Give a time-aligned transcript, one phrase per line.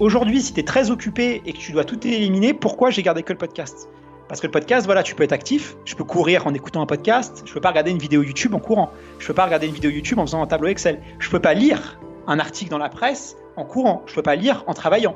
[0.00, 3.22] aujourd'hui, si tu es très occupé et que tu dois tout éliminer, pourquoi j'ai gardé
[3.22, 3.88] que le podcast?
[4.28, 5.76] Parce que le podcast, voilà, tu peux être actif.
[5.84, 7.42] Je peux courir en écoutant un podcast.
[7.44, 8.90] Je peux pas regarder une vidéo YouTube en courant.
[9.18, 11.00] Je peux pas regarder une vidéo YouTube en faisant un tableau Excel.
[11.20, 14.02] Je peux pas lire un article dans la presse en courant.
[14.06, 15.14] Je peux pas lire en travaillant.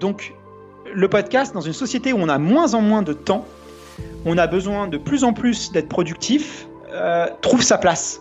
[0.00, 0.34] Donc,
[0.92, 3.44] le podcast, dans une société où on a moins en moins de temps,
[4.24, 8.20] on a besoin de plus en plus d'être productif, euh, trouve sa place.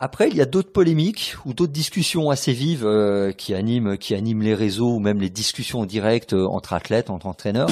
[0.00, 4.14] Après, il y a d'autres polémiques ou d'autres discussions assez vives euh, qui animent qui
[4.14, 7.68] animent les réseaux ou même les discussions directes euh, entre athlètes, entre entraîneurs.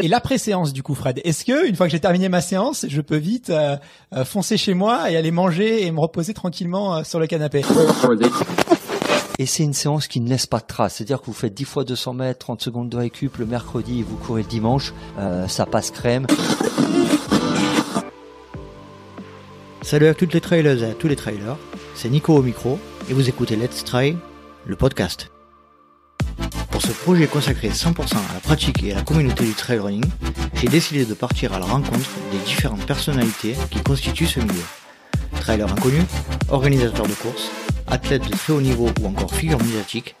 [0.00, 3.00] Et l'après-séance du coup, Fred, est-ce que une fois que j'ai terminé ma séance, je
[3.00, 3.76] peux vite euh,
[4.24, 7.62] foncer chez moi et aller manger et me reposer tranquillement sur le canapé?
[9.40, 10.94] Et c'est une séance qui ne laisse pas de trace.
[10.94, 14.02] C'est-à-dire que vous faites 10 fois 200 mètres, 30 secondes de récup le mercredi et
[14.04, 14.94] vous courez le dimanche,
[15.48, 16.28] ça passe crème.
[19.82, 21.56] Salut à toutes les trailers et à tous les trailers,
[21.96, 22.78] c'est Nico au micro
[23.10, 24.16] et vous écoutez Let's Try,
[24.64, 25.32] le podcast.
[26.70, 30.04] Pour ce projet consacré 100% à la pratique et à la communauté du trail running,
[30.54, 34.64] j'ai décidé de partir à la rencontre des différentes personnalités qui constituent ce milieu.
[35.40, 36.04] Trailers inconnus,
[36.48, 37.50] organisateurs de courses,
[37.88, 40.14] athlètes de très haut niveau ou encore figures médiatiques,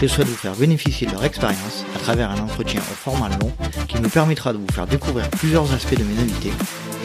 [0.00, 3.50] je souhaite vous faire bénéficier de leur expérience à travers un entretien au format long
[3.88, 6.52] qui me permettra de vous faire découvrir plusieurs aspects de mes invités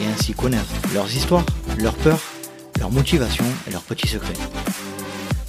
[0.00, 1.44] et ainsi connaître leurs histoires,
[1.78, 2.20] leurs peurs,
[2.78, 4.32] leurs motivations et leurs petits secrets.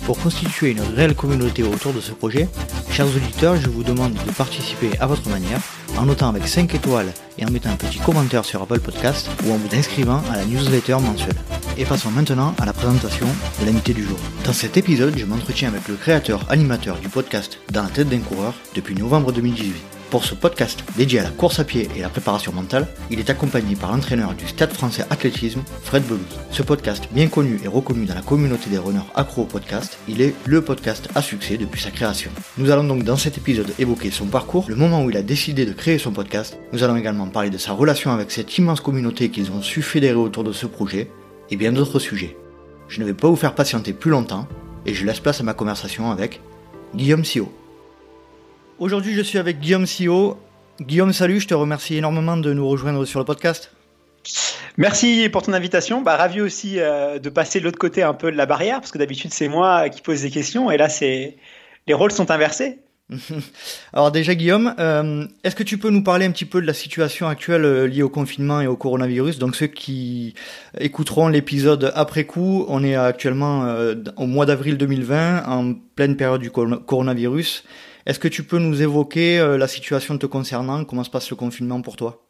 [0.05, 2.49] Pour constituer une réelle communauté autour de ce projet,
[2.91, 5.61] chers auditeurs, je vous demande de participer à votre manière
[5.97, 9.53] en notant avec 5 étoiles et en mettant un petit commentaire sur Apple Podcast ou
[9.53, 11.37] en vous inscrivant à la newsletter mensuelle.
[11.77, 13.27] Et passons maintenant à la présentation
[13.61, 14.19] de l'invité du jour.
[14.43, 18.19] Dans cet épisode, je m'entretiens avec le créateur animateur du podcast Dans la tête d'un
[18.19, 19.92] coureur depuis novembre 2018.
[20.13, 23.31] Pour ce podcast dédié à la course à pied et la préparation mentale, il est
[23.31, 26.21] accompagné par l'entraîneur du Stade français athlétisme, Fred Belouz.
[26.51, 30.21] Ce podcast, bien connu et reconnu dans la communauté des runners accro au podcast, il
[30.21, 32.29] est le podcast à succès depuis sa création.
[32.59, 35.65] Nous allons donc dans cet épisode évoquer son parcours, le moment où il a décidé
[35.65, 36.59] de créer son podcast.
[36.73, 40.13] Nous allons également parler de sa relation avec cette immense communauté qu'ils ont su fédérer
[40.13, 41.09] autour de ce projet,
[41.49, 42.37] et bien d'autres sujets.
[42.87, 44.47] Je ne vais pas vous faire patienter plus longtemps,
[44.85, 46.39] et je laisse place à ma conversation avec
[46.93, 47.51] Guillaume Sio.
[48.79, 50.37] Aujourd'hui, je suis avec Guillaume Sio.
[50.81, 53.71] Guillaume, salut, je te remercie énormément de nous rejoindre sur le podcast.
[54.77, 56.01] Merci pour ton invitation.
[56.01, 58.91] Bah, ravi aussi euh, de passer de l'autre côté un peu de la barrière, parce
[58.91, 61.37] que d'habitude, c'est moi qui pose des questions, et là, c'est
[61.85, 62.79] les rôles sont inversés.
[63.93, 66.73] Alors déjà Guillaume, euh, est-ce que tu peux nous parler un petit peu de la
[66.73, 69.37] situation actuelle euh, liée au confinement et au coronavirus?
[69.37, 70.33] Donc ceux qui
[70.79, 73.67] écouteront l'épisode après coup, on est actuellement
[74.17, 77.65] au mois d'avril 2020, en pleine période du coronavirus.
[78.05, 80.83] Est-ce que tu peux nous évoquer euh, la situation te concernant?
[80.83, 82.25] Comment se passe le confinement pour toi?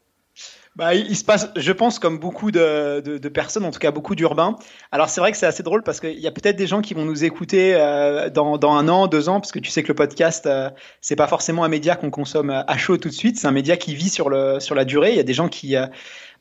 [0.76, 4.16] Bah, il se passe, je pense, comme beaucoup de, de, personnes, en tout cas beaucoup
[4.16, 4.56] d'urbains.
[4.92, 6.96] Alors c'est vrai que c'est assez drôle parce qu'il y a peut-être des gens qui
[6.96, 9.90] vont nous écouter euh, dans, dans, un an, deux ans, parce que tu sais que
[9.90, 13.38] le podcast, euh, c'est pas forcément un média qu'on consomme à chaud tout de suite.
[13.38, 15.12] C'est un média qui vit sur le sur la durée.
[15.12, 15.76] Il y a des gens qui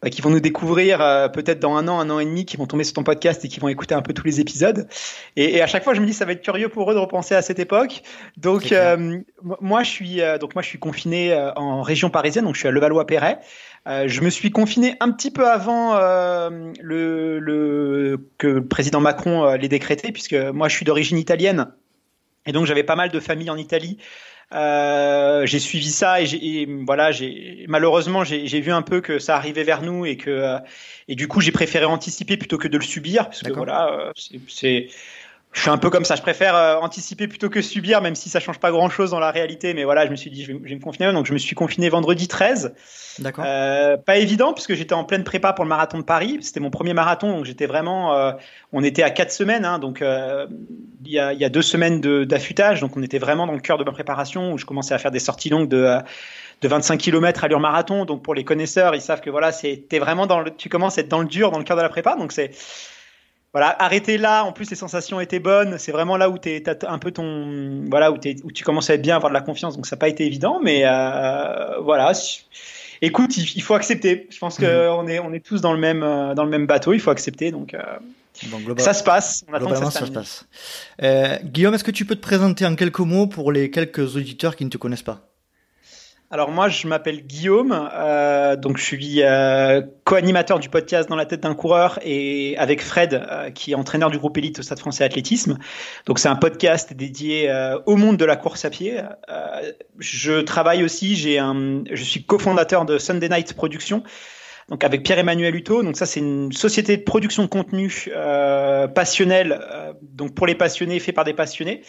[0.03, 2.57] bah, qui vont nous découvrir euh, peut-être dans un an, un an et demi, qui
[2.57, 4.89] vont tomber sur ton podcast et qui vont écouter un peu tous les épisodes.
[5.37, 6.99] Et, et à chaque fois, je me dis, ça va être curieux pour eux de
[6.99, 8.03] repenser à cette époque.
[8.37, 9.21] Donc, euh,
[9.61, 12.69] moi, je suis euh, donc moi, je suis confiné en région parisienne, donc je suis
[12.69, 13.39] à Levallois-Perret.
[13.87, 19.69] je me suis confiné un petit peu avant le, le, que le président Macron l'ait
[19.69, 21.69] décrété, puisque moi, je suis d'origine italienne.
[22.47, 23.99] Et donc, j'avais pas mal de familles en Italie.
[24.55, 29.65] Euh, j'ai suivi ça et, voilà, j'ai malheureusement j'ai vu un peu que ça arrivait
[29.65, 30.59] vers nous et que euh,
[31.09, 34.13] et du coup j'ai préféré anticiper plutôt que de le subir parce que voilà, euh,
[34.49, 34.89] c'est
[35.53, 36.17] je suis un peu comme ça.
[36.17, 39.21] Je préfère euh, anticiper plutôt que subir, même si ça change pas grand chose dans
[39.21, 39.75] la réalité.
[39.75, 41.13] Mais voilà, je me suis dit, je vais, me confiner.
[41.13, 42.75] Donc, je me suis confiné vendredi 13.
[43.19, 43.45] D'accord.
[43.47, 46.39] Euh, pas évident, puisque j'étais en pleine prépa pour le marathon de Paris.
[46.41, 47.37] C'était mon premier marathon.
[47.37, 48.17] Donc, j'étais vraiment.
[48.17, 48.33] Euh,
[48.73, 49.67] on était à quatre semaines.
[49.67, 50.47] Hein, donc, euh,
[51.05, 52.81] il y, a, y, a, deux semaines d'affûtage.
[52.81, 55.11] Donc, on était vraiment dans le cœur de ma préparation où je commençais à faire
[55.11, 55.99] des sorties longues de
[56.63, 58.05] de 25 km à l'heure marathon.
[58.05, 61.01] Donc pour les connaisseurs, ils savent que voilà, c'est vraiment dans le, tu commences à
[61.01, 62.15] être dans le dur, dans le cœur de la prépa.
[62.15, 62.53] Donc c'est
[63.53, 64.45] voilà, arrêter là.
[64.45, 65.79] En plus, les sensations étaient bonnes.
[65.79, 68.89] C'est vraiment là où tu as un peu ton, voilà, où, es, où tu commences
[68.89, 69.77] à être bien, avoir de la confiance.
[69.77, 72.13] Donc ça n'a pas été évident, mais euh, voilà.
[73.03, 74.28] Écoute, il, faut accepter.
[74.31, 75.09] Je pense qu'on mhm.
[75.09, 76.93] est, on est tous dans le même, euh, dans le même bateau.
[76.93, 77.51] Il faut accepter.
[77.51, 77.75] Donc.
[77.75, 77.83] Euh,
[78.78, 79.45] ça se passe.
[79.49, 80.47] On attend que ça, se, ça se passe.
[81.03, 84.57] Euh, Guillaume, est-ce que tu peux te présenter en quelques mots pour les quelques auditeurs
[84.57, 85.32] qui ne te connaissent pas?
[86.33, 91.27] Alors moi, je m'appelle Guillaume, euh, donc je suis euh, co-animateur du podcast Dans la
[91.27, 94.79] tête d'un coureur et avec Fred, euh, qui est entraîneur du groupe élite au Stade
[94.79, 95.59] Français Athlétisme.
[96.07, 98.99] Donc c'est un podcast dédié euh, au monde de la course à pied.
[99.29, 104.03] Euh, je travaille aussi, j'ai un, je suis cofondateur de Sunday Night Productions.
[104.71, 105.83] donc avec Pierre-Emmanuel Hutto.
[105.83, 110.55] Donc ça, c'est une société de production de contenu euh, passionnel, euh, donc pour les
[110.55, 111.83] passionnés, fait par des passionnés.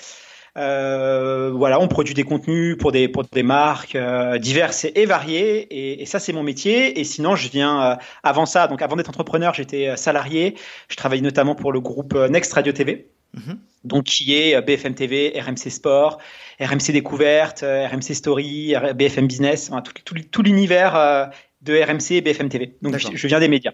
[0.56, 5.62] Euh, voilà, on produit des contenus pour des pour des marques euh, diverses et, variées,
[5.62, 7.00] et, et ça c'est mon métier.
[7.00, 10.56] Et sinon, je viens euh, avant ça, donc avant d'être entrepreneur, j'étais euh, salarié.
[10.90, 13.10] Je travaillais notamment pour le groupe Next Radio TV.
[13.34, 13.58] Mhm.
[13.84, 16.20] Donc qui est BFM TV, RMC Sport,
[16.60, 22.50] RMC Découverte, RMC Story, BFM Business, enfin, tout, tout, tout l'univers de RMC et BFM
[22.50, 22.76] TV.
[22.82, 23.74] Donc je, je viens des médias.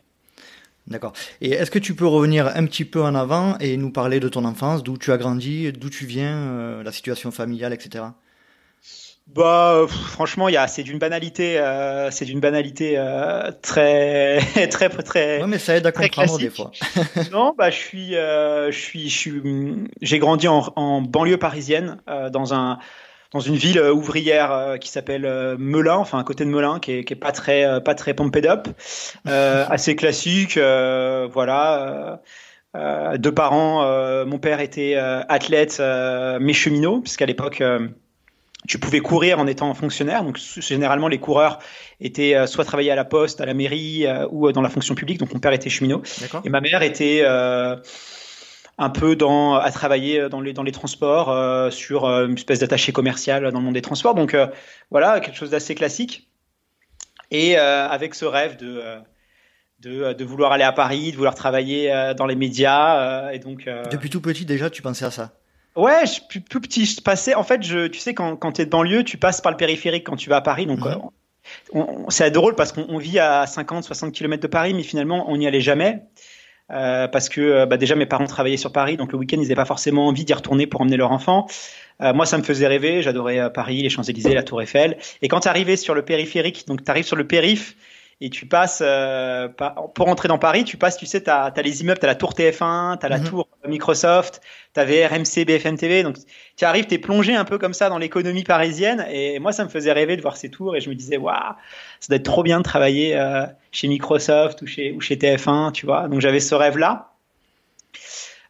[0.90, 1.14] D'accord.
[1.42, 4.28] Et est-ce que tu peux revenir un petit peu en avant et nous parler de
[4.28, 8.06] ton enfance, d'où tu as grandi, d'où tu viens, euh, la situation familiale, etc.
[9.28, 14.40] Bah, franchement, il y a, c'est d'une banalité, euh, c'est d'une banalité euh, très,
[14.72, 15.42] très, très.
[15.42, 16.72] Ouais, mais ça aide à comprendre des fois.
[17.32, 19.42] non, bah, je suis, je suis, je suis,
[20.02, 21.98] j'ai grandi en, en banlieue parisienne,
[22.32, 22.80] dans un,
[23.32, 26.80] dans une ville euh, ouvrière euh, qui s'appelle euh, Melun, enfin à côté de Melun,
[26.80, 28.68] qui est, qui est pas très pas très pumped up,
[29.26, 32.22] assez classique, voilà.
[32.76, 33.84] Euh, deux parents,
[34.26, 35.82] mon père était athlète
[36.40, 37.64] mais cheminot, puisqu'à l'époque
[38.68, 40.24] tu pouvais courir en étant fonctionnaire.
[40.24, 41.60] Donc généralement les coureurs
[42.00, 45.20] étaient soit travailler à la poste, à la mairie ou dans la fonction publique.
[45.20, 46.04] Donc mon père était cheminot
[46.44, 47.24] et ma mère était
[48.80, 52.60] un peu dans, à travailler dans les, dans les transports, euh, sur euh, une espèce
[52.60, 54.16] d'attaché commercial dans le monde des transports.
[54.16, 54.48] Donc euh,
[54.90, 56.30] voilà, quelque chose d'assez classique.
[57.32, 58.82] Et avec ce rêve de,
[59.82, 63.32] de, de, vouloir aller à Paris, de vouloir travailler dans les médias.
[63.32, 65.34] et donc, Depuis tout petit déjà, tu pensais à ça?
[65.76, 67.36] Ouais, je, plus, plus petit, je passais.
[67.36, 69.58] En fait, je, tu sais, quand, quand tu es de banlieue, tu passes par le
[69.58, 70.66] périphérique quand tu vas à Paris.
[70.66, 72.06] Donc, mhm.
[72.10, 75.46] c'est drôle parce qu'on vit à 50, 60 km de Paris, mais finalement, on n'y
[75.46, 76.02] allait jamais.
[76.72, 79.44] Euh, parce que euh, bah, déjà mes parents travaillaient sur Paris, donc le week-end ils
[79.44, 81.48] n'avaient pas forcément envie d'y retourner pour emmener leur enfant.
[82.02, 84.98] Euh, moi ça me faisait rêver, j'adorais Paris, les Champs-Élysées, la Tour Eiffel.
[85.22, 87.76] Et quand tu sur le périphérique, donc tu arrives sur le périph'
[88.22, 89.48] et tu passes euh,
[89.94, 92.16] pour entrer dans Paris, tu passes, tu sais, tu as, les immeubles, tu as la
[92.16, 93.24] tour TF1, tu as la mhm.
[93.24, 94.42] tour Microsoft,
[94.74, 96.18] tu avais RMC, BFM TV, donc
[96.58, 99.64] tu arrives, tu es plongé un peu comme ça dans l'économie parisienne et moi ça
[99.64, 101.38] me faisait rêver de voir ces tours et je me disais waouh,
[102.02, 105.72] ça doit être trop bien de travailler euh, chez Microsoft ou chez ou chez TF1,
[105.72, 106.10] tu vois.
[106.10, 107.12] Donc j'avais ce rêve là.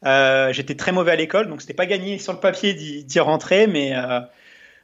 [0.06, 3.68] Euh, j'étais très mauvais à l'école, donc c'était pas gagné sur le papier d'y rentrer,
[3.68, 3.94] mais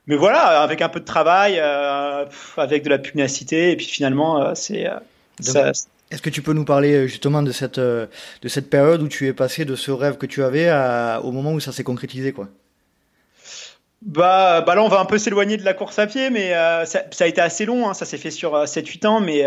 [0.08, 2.26] mais voilà, avec un peu de travail, euh,
[2.58, 4.88] avec de la pugnacité, et puis finalement, euh, c'est.
[4.88, 5.72] Euh,
[6.12, 8.08] est-ce que tu peux nous parler justement de cette, de
[8.46, 10.72] cette période où tu es passé de ce rêve que tu avais
[11.24, 12.48] au moment où ça s'est concrétisé quoi?
[14.04, 16.52] Bah, bah là, on va un peu s'éloigner de la course à pied, mais
[16.86, 17.90] ça, a été assez long.
[17.90, 19.44] Hein, ça s'est fait sur 7-8 ans, mais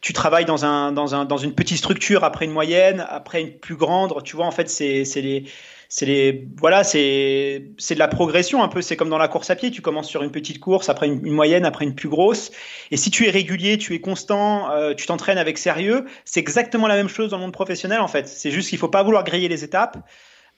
[0.00, 3.52] tu travailles dans, un, dans, un, dans une petite structure, après une moyenne, après une
[3.52, 4.14] plus grande.
[4.24, 5.44] Tu vois, en fait, c'est les
[5.94, 8.80] c'est les voilà c'est c'est de la progression un peu.
[8.80, 9.70] C'est comme dans la course à pied.
[9.70, 12.50] Tu commences sur une petite course après une, moyenne après une plus grosse.
[12.90, 16.86] Et si tu es régulier tu es constant euh, tu t'entraînes avec sérieux c'est exactement
[16.86, 18.26] la même chose dans le monde professionnel en fait.
[18.26, 19.98] C'est juste qu'il faut pas vouloir griller les étapes.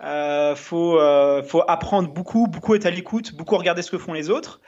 [0.04, 4.12] Euh, faut euh, faut apprendre beaucoup beaucoup être à l'écoute beaucoup regarder ce que font
[4.12, 4.60] les autres.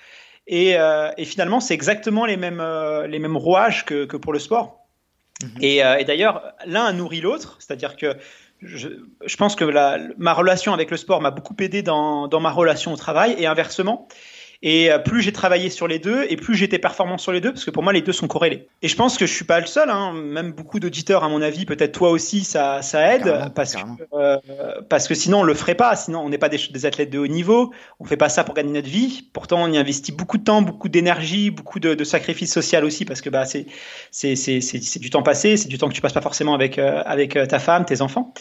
[0.49, 2.63] Et, euh, et finalement c'est exactement les mêmes
[3.07, 4.81] les mêmes rouages que, que pour le sport.
[5.45, 7.57] Mmh et, et d'ailleurs l'un nourrit l'autre.
[7.61, 8.17] C'est-à-dire que
[8.63, 8.89] je,
[9.25, 12.51] je, pense que la, ma relation avec le sport m'a beaucoup aidé dans, dans, ma
[12.51, 14.09] relation au travail et inversement.
[14.69, 17.53] Et euh, plus j'ai travaillé sur les deux, et plus j'étais performant sur les deux,
[17.53, 18.67] parce que pour moi les deux sont corrélés.
[18.83, 21.41] Et je pense que je suis pas le seul, hein, même beaucoup d'auditeurs à mon
[21.41, 23.83] avis, peut-être toi aussi, ça, ça aide, parce que
[24.15, 24.39] euh,
[24.89, 27.19] parce que sinon on le ferait pas, sinon on n'est pas des, des, athlètes de
[27.21, 29.31] haut niveau, on fait pas ça pour gagner notre vie.
[29.33, 33.05] Pourtant on y investit beaucoup de temps, beaucoup d'énergie, beaucoup de, de sacrifices social aussi,
[33.05, 33.67] parce que bah c'est
[34.11, 36.81] c'est c'est c'est du temps passé, c'est du temps que tu passes pas forcément avec
[36.81, 38.35] euh, avec euh, ta femme, tes enfants.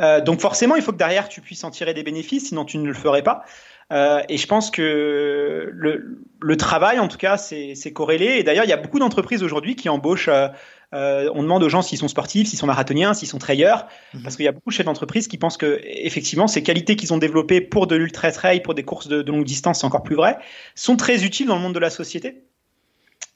[0.00, 2.78] Euh, donc forcément il faut que derrière tu puisses en tirer des bénéfices, sinon tu
[2.78, 3.44] ne le ferais pas.
[3.92, 8.38] Euh, et je pense que le, le travail, en tout cas, c'est corrélé.
[8.38, 10.28] Et d'ailleurs, il y a beaucoup d'entreprises aujourd'hui qui embauchent.
[10.28, 10.48] Euh,
[10.94, 14.22] euh, on demande aux gens s'ils sont sportifs, s'ils sont marathoniens, s'ils sont trailleurs, mhm.
[14.22, 17.12] parce qu'il y a beaucoup de chefs d'entreprise qui pensent que effectivement ces qualités qu'ils
[17.12, 20.04] ont développées pour de l'ultra trail, pour des courses de, de longue distance, c'est encore
[20.04, 20.38] plus vrai,
[20.76, 22.44] sont très utiles dans le monde de la société.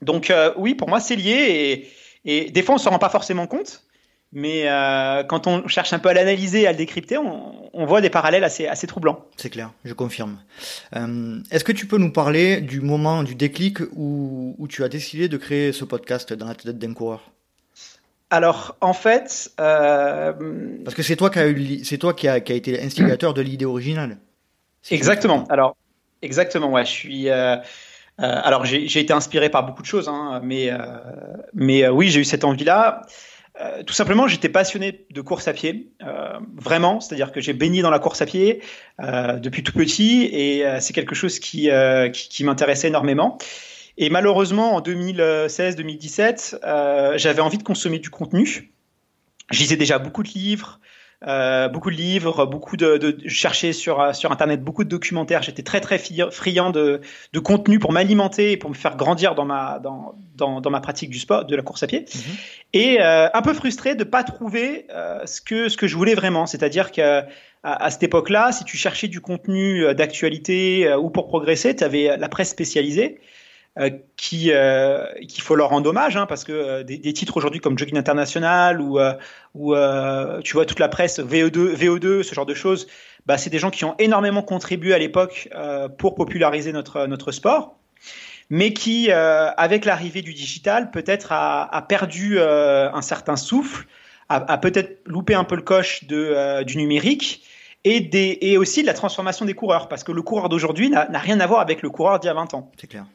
[0.01, 1.89] Donc euh, oui, pour moi c'est lié
[2.25, 3.83] et, et des fois on s'en rend pas forcément compte.
[4.33, 8.01] Mais euh, quand on cherche un peu à l'analyser, à le décrypter, on, on, voit
[8.01, 9.25] des parallèles assez, assez troublants.
[9.37, 10.39] C'est clair, je confirme.
[10.95, 14.89] Euh, Est-ce que tu peux nous parler du moment, du déclic où, où tu as
[14.89, 17.29] décidé de créer ce podcast dans la tête d'un coureur?
[18.31, 20.33] Alors, en fait, euh...
[20.85, 23.35] parce que c'est toi qui a eu, c'est toi qui a, qui a été l'instigateur
[23.35, 24.19] de l'idée originale.
[24.93, 25.43] Exactement.
[25.49, 25.77] Alors,
[26.23, 26.71] exactement.
[26.71, 27.29] Ouais, je suis.
[28.19, 30.71] Alors, j'ai été inspiré par beaucoup de choses, hein, mais
[31.55, 33.03] mais oui, j'ai eu cette envie-là.
[33.61, 37.01] Euh, tout simplement, j'étais passionné de course à pied, euh, vraiment.
[37.01, 38.63] C'est-à-dire que j'ai baigné dans la course à pied
[39.01, 41.69] euh, depuis tout petit et c'est quelque chose qui,
[42.13, 43.39] qui, qui m'intéressait énormément.
[44.03, 48.73] Et malheureusement, en 2016-2017, euh, j'avais envie de consommer du contenu.
[49.51, 50.81] Je déjà beaucoup de livres,
[51.27, 54.89] euh, beaucoup de livres, beaucoup de, de je cherchais sur euh, sur internet beaucoup de
[54.89, 55.43] documentaires.
[55.43, 59.45] J'étais très très friand de, de contenu pour m'alimenter et pour me faire grandir dans
[59.45, 62.07] ma dans, dans, dans ma pratique du sport, de la course à pied.
[62.15, 62.37] Mhm.
[62.73, 66.15] Et euh, un peu frustré de pas trouver euh, ce que ce que je voulais
[66.15, 66.47] vraiment.
[66.47, 67.23] C'est-à-dire que
[67.63, 72.17] à, cette époque-là, si tu cherchais du contenu euh, d'actualité ou pour progresser, tu avais
[72.17, 73.21] la presse spécialisée.
[73.79, 77.37] Euh, qui euh, qu'il faut leur rendre hommage hein, parce que euh, des, des, titres
[77.37, 78.99] aujourd'hui comme Jogging International ou
[79.55, 79.75] ou
[80.43, 82.89] tu vois toute la presse VO2 VO2 ce genre de choses
[83.27, 85.49] bah c'est des gens qui ont énormément contribué à l'époque
[85.99, 87.77] pour populariser notre notre sport
[88.51, 93.87] mais qui avec l'arrivée du digital peut-être a, a perdu un certain souffle
[94.29, 97.45] a, a peut-être loupé un peu le coche de du numérique
[97.85, 101.07] et, des, et aussi de la transformation des coureurs, parce que le coureur d'aujourd'hui n'a
[101.19, 102.71] rien à voir avec le coureur d'il y a 20 ans.
[102.79, 103.07] C'est clair.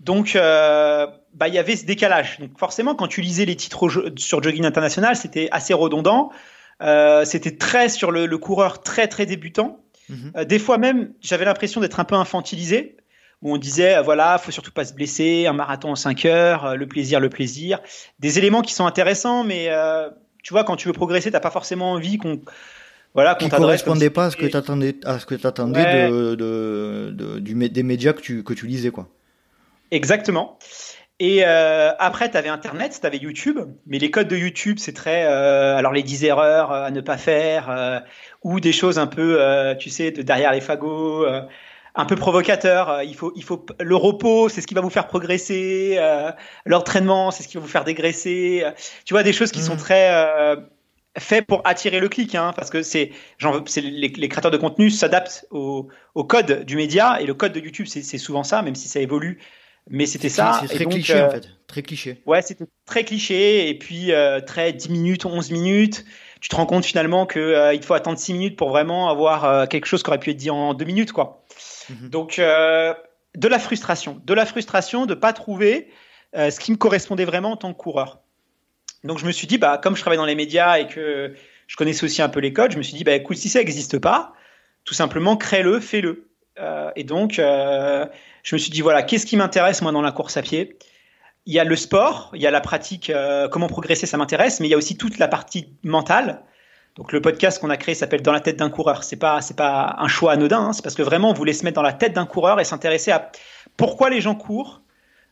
[0.00, 2.38] Donc, euh, bah, il y avait ce décalage.
[2.40, 6.30] Donc, forcément, quand tu lisais les titres sur Jogging International, c'était assez redondant.
[6.82, 9.80] Euh, c'était très sur le, le, coureur très très débutant.
[10.08, 10.32] Mhm.
[10.36, 12.96] Euh, des fois même, j'avais l'impression d'être un peu infantilisé,
[13.42, 16.74] où on disait voilà, faut surtout pas se blesser, un marathon en 5 heures, euh,
[16.74, 17.80] le plaisir, le plaisir.
[18.18, 20.08] Des éléments qui sont intéressants, mais euh,
[20.42, 22.40] tu vois, quand tu veux progresser, t'as pas forcément envie qu'on
[23.14, 27.14] voilà, qui correspondait pas à ce que tu attendais, à ce que t'attendais de, de,
[27.16, 29.08] de, du, des médias que tu, que tu lisais, quoi.
[29.94, 30.58] Exactement.
[31.20, 34.92] Et euh, après, tu avais Internet, tu avais YouTube, mais les codes de YouTube, c'est
[34.92, 35.24] très...
[35.24, 38.00] Euh, alors les 10 erreurs à ne pas faire, euh,
[38.42, 39.38] ou des choses un peu,
[39.78, 41.26] tu sais, de derrière les fagots,
[41.94, 43.02] un peu provocateur.
[43.02, 46.00] il faut, il faut le repos, c'est ce qui va vous faire progresser.
[46.66, 48.64] L'entraînement, c'est ce qui va vous faire dégraisser.
[49.04, 49.78] tu vois, des choses qui sont mmh.
[49.78, 50.56] très
[51.16, 53.12] faits pour attirer le clic, hein, parce que c'est,
[53.76, 57.60] les, les, créateurs de contenu s'adaptent au, au, code du média, et le code de
[57.60, 59.38] YouTube, c'est souvent ça, même si ça évolue
[59.90, 60.60] mais c'était ça.
[60.62, 61.48] C'est très cliché en euh, fait.
[61.66, 62.22] Très cliché.
[62.26, 63.68] Ouais, c'était très cliché.
[63.68, 66.04] Et puis euh, très 10 minutes, 11 minutes.
[66.40, 69.68] Tu te rends compte finalement qu'il euh, il faut attendre 6 minutes pour vraiment avoir
[69.68, 71.12] quelque chose qui aurait pu être dit en 2 minutes.
[71.12, 71.44] quoi.
[71.90, 72.08] Mhm.
[72.08, 74.20] Donc, de la frustration.
[74.24, 75.88] De la frustration de ne pas trouver
[76.34, 78.20] ce qui me correspondait vraiment en tant que coureur.
[79.04, 81.34] Donc, je me suis dit, bah, comme je travaille dans les médias et que
[81.66, 83.58] je connaissais aussi un peu les codes, je me suis dit, bah, écoute, si ça
[83.58, 84.32] n'existe pas,
[84.84, 86.30] tout simplement, crée-le, fais-le.
[86.58, 87.40] Et donc,
[88.44, 90.78] je me suis dit voilà, qu'est-ce qui m'intéresse moi dans la course à pied?
[91.46, 94.60] Il y a le sport, il y a la pratique, euh, comment progresser, ça m'intéresse,
[94.60, 96.42] mais il y a aussi toute la partie mentale.
[96.96, 99.02] Donc le podcast qu'on a créé s'appelle Dans la tête d'un coureur.
[99.02, 100.72] C'est pas pas un choix anodin, hein.
[100.72, 103.10] c'est parce que vraiment on voulait se mettre dans la tête d'un coureur et s'intéresser
[103.10, 103.32] à
[103.76, 104.82] pourquoi les gens courent,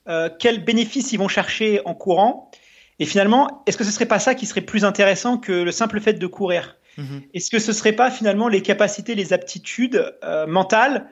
[0.09, 2.51] euh, quels bénéfices ils vont chercher en courant,
[2.99, 6.01] et finalement est-ce que ce serait pas ça qui serait plus intéressant que le simple
[6.01, 6.77] fait de courir?
[6.99, 7.23] Mm-hmm.
[7.35, 11.09] Est-ce que ce serait pas finalement les capacités, les aptitudes euh, mentales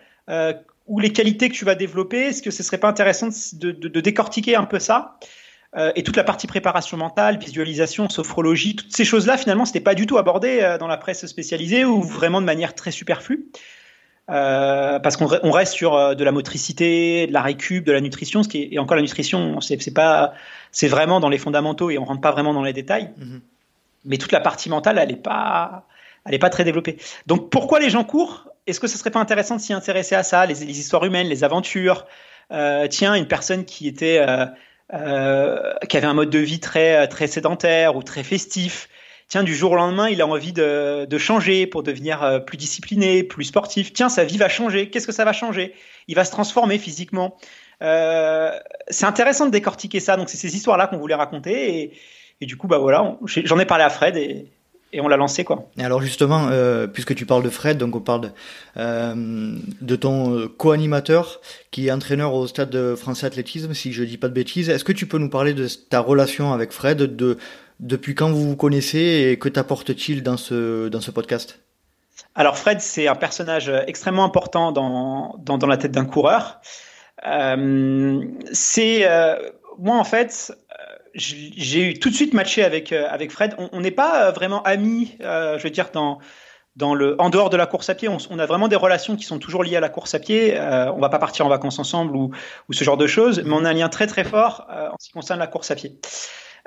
[0.87, 4.55] ou les qualités que tu vas développer, est-ce que ce serait pas intéressant de, décortiquer
[4.57, 5.19] un peu ça
[5.77, 9.95] euh, et toute la partie préparation mentale, visualisation, sophrologie, toutes ces choses-là, finalement, c'était pas
[9.95, 13.47] du tout abordé euh, dans la presse spécialisée ou vraiment de manière très superflue.
[14.31, 18.01] Euh, parce qu'on on reste sur euh, de la motricité, de la récup, de la
[18.01, 20.35] nutrition, ce qui est, et encore la nutrition, c'est pas,
[20.71, 23.11] c'est vraiment dans les fondamentaux et on rentre pas vraiment dans les détails.
[23.19, 23.41] Mm-hmm.
[24.05, 25.87] Mais toute la partie mentale, elle est pas,
[26.27, 26.99] elle est pas très développée.
[27.27, 28.49] Donc pourquoi les gens courent?
[28.67, 31.45] Est-ce que ce serait pas intéressant de s'y intéresser à ça, les, histoires humaines, les
[31.45, 32.07] aventures?
[32.53, 34.47] Euh, Tiens, une personne qui était euh,
[34.93, 38.89] euh, qui avait un mode de vie très très sédentaire ou très festif.
[39.29, 43.23] Tiens, du jour au lendemain, il a envie de, de changer pour devenir plus discipliné,
[43.23, 43.93] plus sportif.
[43.93, 44.91] Tiens, sa vie va changer.
[44.91, 45.73] Qu'est-ce que ça va changer?
[46.09, 47.37] Il va se transformer physiquement.
[47.81, 50.17] c'est intéressant de décortiquer ça.
[50.17, 51.79] Donc, c'est ces histoires-là qu'on voulait raconter.
[51.79, 51.93] Et,
[52.41, 54.47] et, du coup, bah voilà, j'en ai parlé à Fred et,
[54.93, 55.69] et on l'a lancé quoi.
[55.79, 58.31] Et alors justement, euh, puisque tu parles de Fred, donc on parle de,
[58.77, 64.03] euh, de ton euh, co-animateur qui est entraîneur au stade de français athlétisme, si je
[64.03, 64.69] dis pas de bêtises.
[64.69, 67.39] Est-ce que tu peux nous parler de ta relation avec Fred, de
[67.79, 71.61] depuis quand vous vous connaissez et que t'apporte-t-il dans ce dans ce podcast?
[72.35, 76.61] Alors Fred, c'est un personnage extrêmement important dans dans, dans la tête d'un coureur.
[77.27, 79.07] Euh, c'est
[79.79, 80.53] moi en fait
[81.15, 83.55] j'ai eu tout de suite matché avec euh, avec Fred.
[83.73, 86.19] On n'est pas euh, vraiment amis, euh, je veux dire dans
[86.77, 88.09] dans le en dehors de la course à pied.
[88.09, 90.57] On, a vraiment des relations qui sont toujours liées à la course à pied.
[90.57, 92.31] Euh, on va pas partir en vacances ensemble ou
[92.69, 95.09] ou ce genre de choses, mais on a un lien très très fort en ce
[95.09, 95.99] qui concerne la course à pied.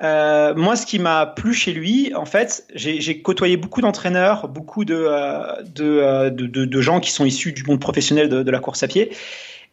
[0.02, 4.86] Euh, moi, ce qui m'a plu chez lui, en fait, j'ai côtoyé beaucoup d'entraîneurs, beaucoup
[4.86, 5.08] de,
[5.64, 8.88] de, de, de, gens qui sont issus du monde professionnel de, de la course à
[8.88, 9.12] pied.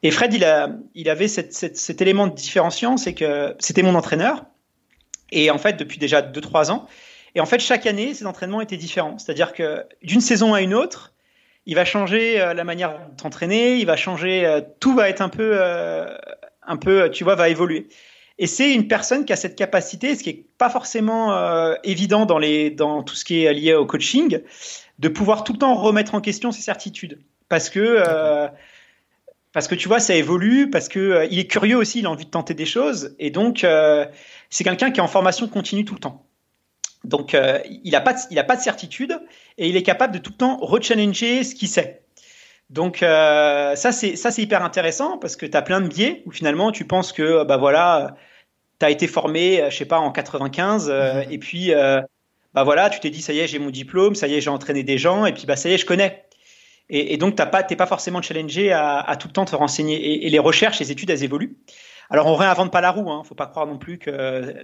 [0.02, 3.82] Et Fred, il, a, il avait cette, cette, cet élément de différenciant, c'est que c'était
[3.82, 4.46] mon entraîneur,
[5.32, 6.86] et en fait, depuis déjà 2-3 ans.
[7.34, 9.18] Et en fait, chaque année, ses entraînements étaient différents.
[9.18, 11.12] C'est-à-dire que d'une saison à une autre,
[11.66, 15.28] il va changer euh, la manière d'entraîner, il va changer, euh, tout va être un
[15.28, 16.12] peu, euh,
[16.66, 17.88] un peu, tu vois, va évoluer.
[18.38, 22.38] Et c'est une personne qui a cette capacité, ce qui est pas forcément évident dans,
[22.38, 24.40] les, dans tout ce qui est lié au coaching,
[24.98, 27.20] de pouvoir tout le temps remettre en question ses certitudes.
[27.50, 28.02] Parce que,
[29.52, 32.10] parce que tu vois, ça évolue, parce que euh, il est curieux aussi, il a
[32.10, 33.66] envie de tenter des choses, et donc
[34.50, 36.26] c'est quelqu'un qui est en formation continue tout le temps.
[37.04, 39.18] Donc il n'a pas, de, il a pas de certitude
[39.56, 42.02] et il est capable de tout le temps rechallenger ce qu'il sait.
[42.68, 46.30] Donc ça c'est ça c'est hyper intéressant parce que tu as plein de biais où
[46.30, 48.16] finalement tu penses que bah voilà
[48.80, 51.32] tu as été formé, euh, je sais pas, en 95, euh, mhm.
[51.32, 52.00] et puis, euh,
[52.54, 54.50] bah voilà, tu t'es dit, ça y est, j'ai mon diplôme, ça y est, j'ai
[54.50, 56.24] entraîné des gens, et puis, bah, ça y est, je connais.
[56.92, 60.26] Et, donc, tu pas, pas forcément challengé à, à, tout le temps te renseigner.
[60.26, 61.56] Et, les recherches, les études, elles évoluent.
[62.10, 63.22] Alors, on réinvente pas la roue, hein.
[63.24, 64.54] Faut pas croire non plus que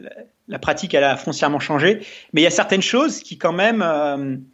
[0.48, 2.00] la, pratique, elle a foncièrement changé.
[2.32, 4.44] Mais il y a certaines choses qui, quand même,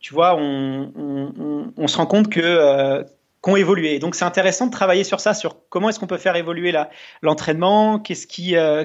[0.00, 3.04] tu vois, on, on, on, se rend compte que
[3.42, 3.98] qui ont évolué.
[3.98, 6.74] Donc c'est intéressant de travailler sur ça, sur comment est-ce qu'on peut faire évoluer
[7.22, 8.84] l'entraînement, qu'est-ce qui, euh,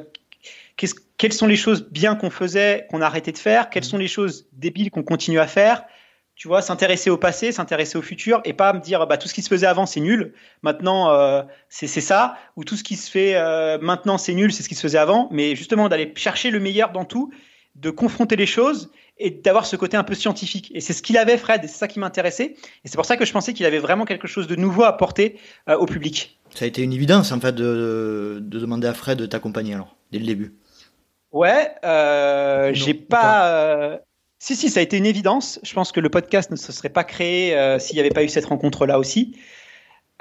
[1.17, 4.07] quelles sont les choses bien qu'on faisait, qu'on a arrêté de faire, quelles sont les
[4.07, 5.85] choses débiles qu'on continue à faire.
[6.35, 9.33] Tu vois, s'intéresser au passé, s'intéresser au futur, et pas me dire bah tout ce
[9.33, 13.09] qui se faisait avant c'est nul, maintenant euh, c'est ça, ou tout ce qui se
[13.09, 16.49] fait euh, maintenant c'est nul, c'est ce qui se faisait avant, mais justement d'aller chercher
[16.49, 17.31] le meilleur dans tout,
[17.75, 20.71] de confronter les choses et d'avoir ce côté un peu scientifique.
[20.73, 22.55] Et c'est ce qu'il avait, Fred, et c'est ça qui m'intéressait.
[22.83, 24.89] Et c'est pour ça que je pensais qu'il avait vraiment quelque chose de nouveau à
[24.89, 26.39] apporter euh, au public.
[26.53, 29.95] Ça a été une évidence, en fait, de, de demander à Fred de t'accompagner, alors,
[30.11, 30.55] dès le début.
[31.31, 33.99] Ouais, euh, j'ai pas.
[34.43, 35.57] Si, si, ça a été une évidence.
[35.63, 38.25] Je pense que le podcast ne se serait pas créé euh, s'il n'y avait pas
[38.25, 39.37] eu cette rencontre-là aussi.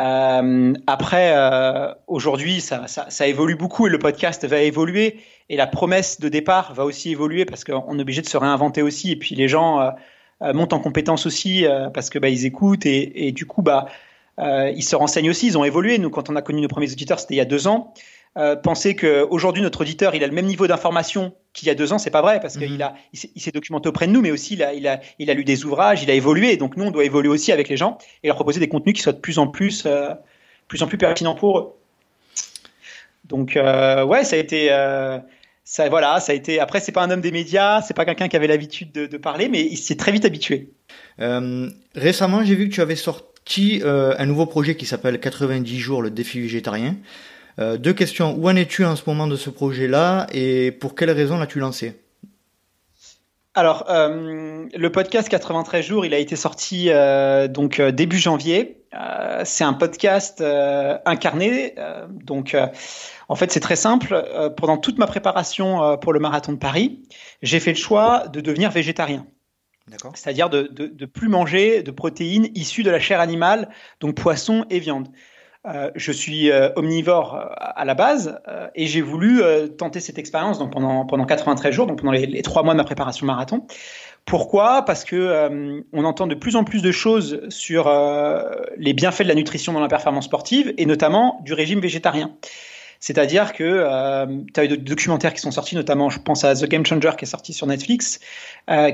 [0.01, 5.17] Euh, après, euh, aujourd'hui, ça, ça, ça, évolue beaucoup et le podcast va évoluer
[5.49, 8.81] et la promesse de départ va aussi évoluer parce qu'on est obligé de se réinventer
[8.81, 9.91] aussi et puis les gens euh,
[10.43, 13.63] euh montent en compétences aussi euh, parce que bah, ils écoutent et, et du coup
[13.63, 13.87] bah
[14.39, 15.49] ils se renseignent aussi.
[15.49, 15.99] Ils ont évolué.
[15.99, 17.93] Nous, quand on a connu nos premiers auditeurs, c'était il y a deux ans.
[18.39, 21.93] Euh, penser qu'aujourd'hui notre auditeur il a le même niveau d'information qu'il y a deux
[21.93, 22.81] ans, c'est pas vrai parce qu'il mhm.
[22.81, 25.35] a il s'est documenté auprès de nous, mais aussi il a, il a il a
[25.35, 26.57] lu des ouvrages, il a évolué.
[26.57, 29.03] Donc nous on doit évoluer aussi avec les gens et leur proposer des contenus qui
[29.03, 30.15] soient de plus en plus euh,
[30.69, 31.75] plus en plus pertinents pour eux.
[33.25, 35.19] Donc euh, ouais, ça a été euh,
[35.65, 36.61] ça voilà, ça a été.
[36.61, 39.17] Après c'est pas un homme des médias, c'est pas quelqu'un qui avait l'habitude de, de,
[39.17, 40.71] parler, mais il s'est très vite habitué.
[41.21, 46.03] Euh, récemment, j'ai vu que tu avais sorti un nouveau projet qui s'appelle 90 jours
[46.03, 46.97] le défi végétarien.
[47.59, 48.35] Euh, deux questions.
[48.39, 51.99] Où en es-tu en ce moment de ce projet-là et pour quelles raisons l'as-tu lancé?
[53.55, 58.79] Alors, euh, le podcast 93 jours, il a été sorti euh, donc début janvier.
[59.45, 60.43] c'est un podcast
[61.05, 61.75] incarné.
[62.11, 62.57] donc,
[63.29, 64.53] en fait, c'est très simple.
[64.57, 67.03] pendant toute ma préparation pour le marathon de Paris,
[67.43, 69.27] j'ai fait le choix de devenir végétarien.
[70.15, 73.69] C'est-à-dire de, de, de, plus manger de protéines issues de la chair animale,
[74.01, 75.09] donc poisson et viande.
[75.65, 78.41] Euh, je suis euh, omnivore euh, à la base
[78.75, 79.43] et j'ai voulu
[79.79, 82.85] tenter cette expérience donc pendant pendant 93 jours, donc pendant les, trois mois de ma
[82.85, 83.65] préparation marathon.
[84.25, 84.85] Pourquoi?
[84.85, 87.91] Parce que on entend de plus en plus de choses sur
[88.77, 92.37] les bienfaits de la nutrition dans la performance sportive et notamment du régime végétarien.
[93.01, 96.55] C'est-à-dire que euh, tu as eu des documentaires qui sont sortis, notamment je pense à
[96.55, 98.21] The Game Changer qui est sorti sur Netflix,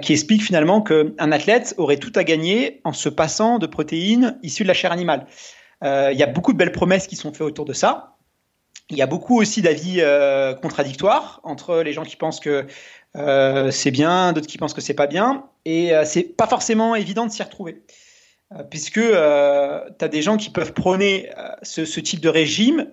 [0.00, 4.62] qui explique finalement qu'un athlète aurait tout à gagner en se passant de protéines issues
[4.62, 5.26] de la chair animale.
[5.84, 8.16] Euh, il y a beaucoup de belles promesses qui sont faites autour de ça.
[8.90, 12.66] Il y a beaucoup aussi d'avis euh, contradictoires entre les gens qui pensent que
[13.16, 17.26] euh, c'est bien, d'autres qui pensent que c'est pas bien, et c'est pas forcément évident
[17.26, 17.82] de s'y retrouver,
[18.70, 21.30] puisque tu as des gens qui peuvent prôner
[21.62, 22.90] ce, ce, type de régime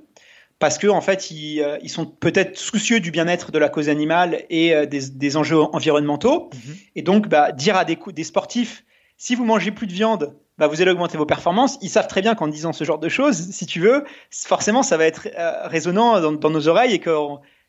[0.59, 4.43] parce que en fait ils, ils sont peut-être soucieux du bien-être de la cause animale
[4.49, 6.89] et des, des, enjeux environnementaux, mm-hmm.
[6.95, 8.83] et donc bah, dire à des, des sportifs
[9.17, 11.77] si vous mangez plus de viande, bah, vous allez augmenter vos performances.
[11.81, 14.97] Ils savent très bien qu'en disant ce genre de choses, si tu veux, forcément, ça
[14.97, 17.11] va être euh, résonnant dans, nos oreilles et que,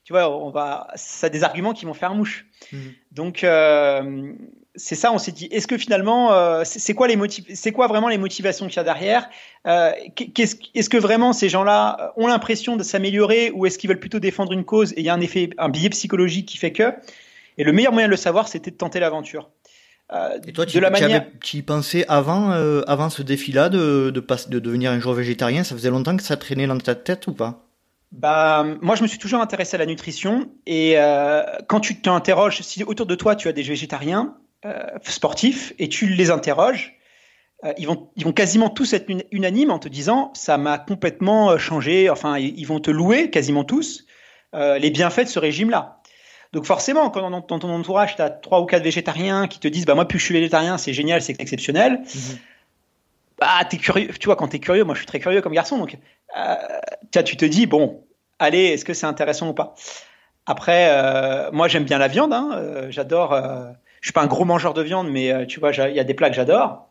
[0.04, 2.46] tu vois, on va, ça a des arguments qui vont faire mouche.
[2.72, 2.92] Mhm.
[3.12, 4.32] Donc, euh,
[4.76, 7.86] c'est ça, on s'est dit, est-ce que finalement, euh, c'est quoi les motifs, c'est quoi
[7.86, 9.28] vraiment les motivations qu'il y a derrière
[9.64, 14.52] Est-ce que vraiment ces gens-là ont l'impression de s'améliorer ou est-ce qu'ils veulent plutôt défendre
[14.52, 16.92] une cause et il y a un effet, un biais psychologique qui fait que?
[17.58, 19.48] Et le meilleur moyen de le savoir, c'était de tenter l'aventure.
[20.12, 21.26] Euh, Et toi, tu, de la manière...
[21.40, 25.64] tu y pensais avant, euh, avant ce défi-là de, de, de devenir un jour végétarien?
[25.64, 27.64] Ça faisait longtemps que ça traînait dans ta tête ou pas?
[28.12, 30.48] Bah, moi, je me suis toujours intéressé à la nutrition.
[30.66, 34.34] Et euh, quand tu t'interroges, si autour de toi, tu as des végétariens
[35.02, 36.94] sportifs et tu les interroges,
[37.78, 42.10] ils, vont, ils vont quasiment tous être unanimes en te disant ça m'a complètement changé.
[42.10, 44.06] Enfin, ils vont te louer quasiment tous
[44.52, 46.00] les bienfaits de ce régime-là.
[46.52, 49.84] Donc forcément, quand dans, ton entourage, tu as trois ou quatre végétariens qui te disent
[49.84, 52.00] bah moi plus je suis végétarien, c'est génial, c'est exceptionnel.
[52.14, 52.38] Mhm.
[53.38, 54.08] bah, t'es curieux.
[54.18, 55.98] Tu vois, quand t'es curieux, moi, je suis très curieux comme garçon, donc,
[56.36, 56.54] euh,
[57.24, 58.04] tu te dis, bon,
[58.38, 59.74] allez, est-ce que c'est intéressant ou pas?
[60.46, 62.32] Après, euh, moi, j'aime bien la viande.
[62.32, 63.32] Hein, euh, j'adore.
[63.32, 63.66] Euh,
[64.00, 66.14] je suis pas un gros mangeur de viande, mais tu vois, il y a des
[66.14, 66.88] plats que j'adore.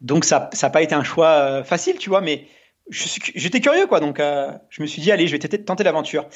[0.00, 2.46] Donc, ça, ça n'a pas été un choix facile, tu vois, mais
[2.88, 4.00] j'étais curieux, quoi.
[4.00, 6.26] Donc, je me suis dit, allez, je vais tenter l'aventure.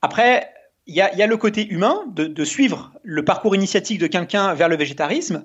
[0.00, 0.54] Après,
[0.90, 4.08] il y a, y a, le côté humain de, de, suivre le parcours initiatique de
[4.08, 5.44] quelqu'un vers le végétarisme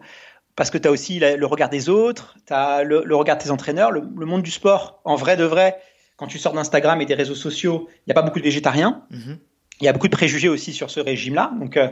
[0.55, 3.43] parce que tu as aussi le regard des autres, tu as le, le, regard de
[3.43, 5.77] tes entraîneurs, le, le, monde du sport, en vrai de vrai,
[6.17, 9.03] quand tu sors d'Instagram et des réseaux sociaux, il n'y a pas beaucoup de végétariens.
[9.11, 9.37] Il mm -hmm.
[9.85, 11.51] y a beaucoup de préjugés aussi sur ce régime-là.
[11.59, 11.89] Donc, euh,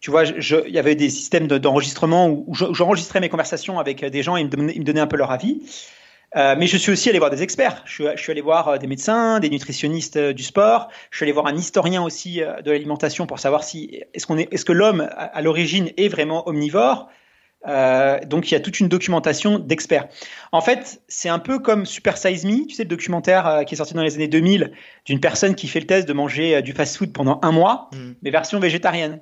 [0.00, 4.22] tu vois, il y avait des systèmes d'enregistrement où, où j'enregistrais mes conversations avec des
[4.22, 5.54] gens et ils me donnaient, ils me donnaient un peu leur avis.
[6.34, 7.82] Euh, mais je suis aussi allé voir des experts.
[7.86, 10.88] Je suis, je suis allé voir euh, des médecins, des nutritionnistes euh, du sport.
[11.10, 14.52] Je suis allé voir un historien aussi de l'alimentation pour savoir si est-ce qu'on est,
[14.52, 17.08] est-ce que l'homme à, à l'origine est vraiment omnivore.
[17.66, 20.08] Euh, donc il y a toute une documentation d'experts.
[20.52, 23.74] En fait, c'est un peu comme Super Size Me, tu sais le documentaire euh, qui
[23.74, 24.72] est sorti dans les années 2000
[25.04, 28.12] d'une personne qui fait le test de manger euh, du fast-food pendant un mois, mm.
[28.22, 29.20] mais version végétarienne.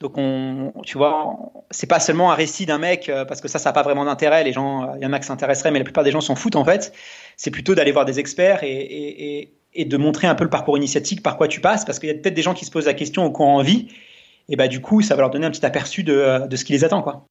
[0.00, 3.58] Donc on, tu vois, c'est pas seulement un récit d'un mec euh, parce que ça,
[3.58, 4.44] ça n'a pas vraiment d'intérêt.
[4.44, 6.56] Les gens, il y en a qui s'intéresseraient, mais la plupart des gens s'en foutent
[6.56, 6.92] en fait.
[7.36, 11.36] C'est plutôt d'aller voir des experts et, de montrer un peu le parcours initiatique, par
[11.36, 13.24] quoi tu passes, parce qu'il y a peut-être des gens qui se posent la question
[13.24, 13.88] au courant en vie.
[14.48, 16.72] Et bah du coup, ça va leur donner un petit aperçu de, de ce qui
[16.72, 17.26] les attend, quoi.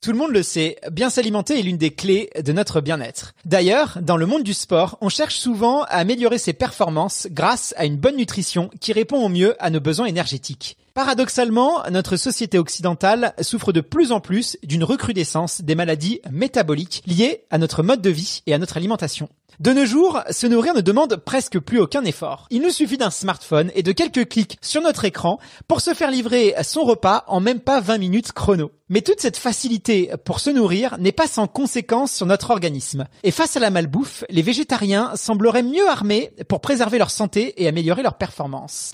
[0.00, 3.32] Tout le monde le sait, bien s'alimenter est l'une des clés de notre bien-être.
[3.46, 7.86] D'ailleurs, dans le monde du sport, on cherche souvent à améliorer ses performances grâce à
[7.86, 10.76] une bonne nutrition qui répond au mieux à nos besoins énergétiques.
[10.94, 17.46] Paradoxalement, notre société occidentale souffre de plus en plus d'une recrudescence des maladies métaboliques liées
[17.50, 19.28] à notre mode de vie et à notre alimentation.
[19.58, 22.46] De nos jours, se nourrir ne demande presque plus aucun effort.
[22.50, 26.12] Il nous suffit d'un smartphone et de quelques clics sur notre écran pour se faire
[26.12, 28.70] livrer son repas en même pas 20 minutes chrono.
[28.88, 33.06] Mais toute cette facilité pour se nourrir n'est pas sans conséquence sur notre organisme.
[33.24, 37.66] Et face à la malbouffe, les végétariens sembleraient mieux armés pour préserver leur santé et
[37.66, 38.92] améliorer leur performance.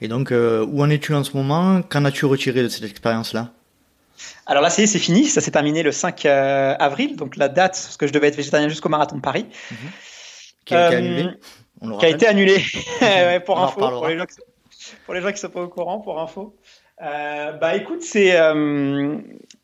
[0.00, 1.82] Et donc, euh, où en es-tu en ce moment?
[1.82, 3.50] Qu'en as-tu retiré de cette expérience-là?
[4.46, 5.26] Alors là, c'est fini.
[5.26, 8.36] Ça s'est terminé le 5 euh, avril, donc la date, parce que je devais être
[8.36, 9.46] végétarien jusqu'au marathon de Paris.
[9.48, 9.76] -hmm.
[10.64, 11.30] Qui a été annulé
[11.80, 12.56] On Qui a été annulé,
[13.00, 14.36] ouais, pour info, pour les, gens qui,
[15.04, 16.54] pour les gens qui sont pas au courant, pour info.
[17.02, 18.38] Euh, bah écoute, c'est.
[18.38, 19.16] Euh,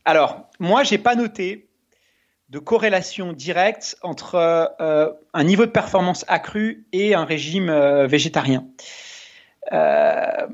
[0.05, 1.68] alors, moi, j'ai pas noté
[2.49, 7.70] de corrélation directe entre euh, un niveau de performance accru et un régime
[9.72, 10.46] euh,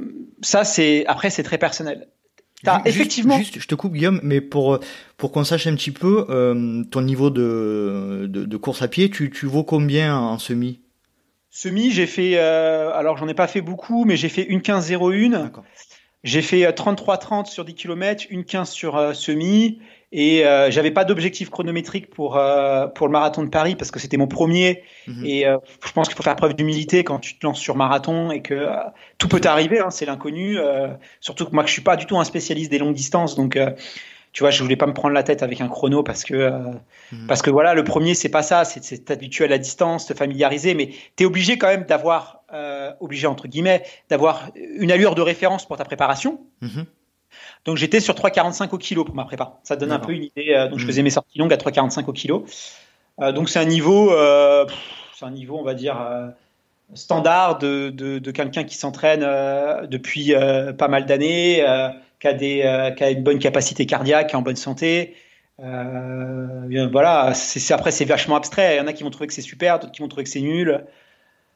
[0.42, 1.04] ça, c'est.
[1.06, 2.08] Après, c'est très personnel.
[2.64, 3.38] Juste, effectivement.
[3.38, 4.78] Juste, je te coupe Guillaume, mais pour
[5.16, 9.10] pour qu'on sache un petit peu euh, ton niveau de, de, de course à pied,
[9.10, 10.80] tu tu vaux combien en semi?
[11.50, 15.50] Semi, j'ai fait euh, alors j'en ai pas fait beaucoup, mais j'ai fait une 15-01.
[16.24, 19.80] J'ai fait 33-30 sur 10 km, une 15 sur euh, semi,
[20.12, 23.98] et euh, j'avais pas d'objectif chronométrique pour euh, pour le marathon de Paris parce que
[23.98, 24.82] c'était mon premier.
[25.06, 25.24] Mmh.
[25.24, 28.30] Et euh, je pense qu'il faut faire preuve d'humilité quand tu te lances sur marathon
[28.30, 28.76] et que euh,
[29.16, 29.80] tout peut arriver.
[29.80, 30.58] Hein, c'est l'inconnu.
[30.58, 30.88] Euh,
[31.20, 33.58] surtout que moi, je suis pas du tout un spécialiste des longues distances, donc
[34.32, 37.26] tu vois, je voulais pas me prendre la tête avec un chrono parce que mmh.
[37.26, 40.74] parce que voilà, le premier c'est pas ça, c'est t'habituer à la distance, te familiariser,
[40.74, 42.42] mais tu es obligé quand même d'avoir
[43.00, 46.40] obligé entre guillemets d'avoir une allure de référence pour ta préparation.
[46.60, 46.82] Mmh.
[47.64, 49.60] Donc j'étais sur 3,45 au kilo pour ma prépa.
[49.62, 50.54] Ça donne un peu une idée.
[50.54, 52.44] Euh, donc je faisais mes sorties longues à 3,45 au kilo.
[53.20, 54.66] Euh, donc c'est un niveau, euh,
[55.14, 55.96] c'est un niveau, on va dire
[56.94, 60.34] standard de, de, de quelqu'un qui s'entraîne euh, depuis
[60.78, 61.64] pas mal d'années,
[62.20, 65.16] qui a des, qui a une bonne capacité cardiaque, qui est en bonne santé.
[65.58, 67.32] voilà.
[67.34, 68.76] C'est après c'est vachement abstrait.
[68.76, 70.30] Il y en a qui vont trouver que c'est super, d'autres qui vont trouver que
[70.30, 70.84] c'est nul.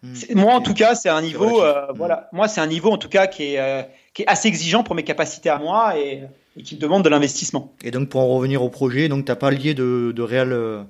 [0.03, 0.35] Mmh.
[0.35, 1.63] Moi en tout cas c'est un niveau,
[1.95, 2.29] voilà.
[2.33, 5.05] Moi c'est un niveau en tout cas qui est qui est assez exigeant pour mes
[5.05, 6.23] capacités à moi et,
[6.57, 7.75] et qui me demande de l'investissement.
[7.85, 10.85] Et donc pour en revenir au projet, donc t'as pas lié de, de réelle euh,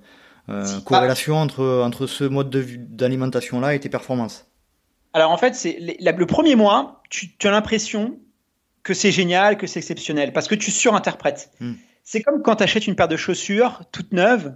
[0.85, 1.41] corrélation pas.
[1.41, 2.51] entre entre ce mode
[2.95, 4.47] d'alimentation là et tes performances?
[5.13, 8.17] Alors en fait, c'est le premier mois, tu, tu as l'impression
[8.85, 11.51] que c'est génial, que c'est exceptionnel, parce que tu surinterprètes.
[11.59, 11.73] Hmm.
[12.05, 14.55] C'est comme quand tu achètes une paire de chaussures toute neuve,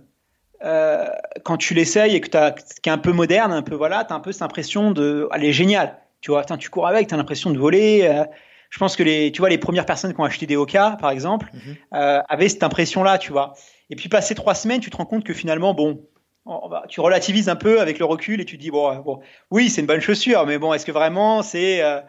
[0.65, 1.09] euh,
[1.43, 4.13] quand tu l'essayes et que tu qui est un peu moderne, un peu voilà, tu
[4.13, 5.99] as un peu cette impression de, elle est géniale.
[6.21, 8.03] Tu vois, tu cours avec, tu as l'impression de voler.
[8.05, 8.25] Euh,
[8.71, 11.11] je pense que les, tu vois, les premières personnes qui ont acheté des Oka, par
[11.11, 11.77] exemple, mm -hmm.
[11.99, 13.55] euh, avaient cette impression-là, tu vois.
[13.91, 16.07] Et puis, passé trois semaines, tu te rends compte que finalement, bon,
[16.47, 19.69] va, tu relativises un peu avec le recul et tu te dis, bon, bon oui,
[19.69, 22.01] c'est une bonne chaussure, mais bon, est-ce que vraiment c'est, euh,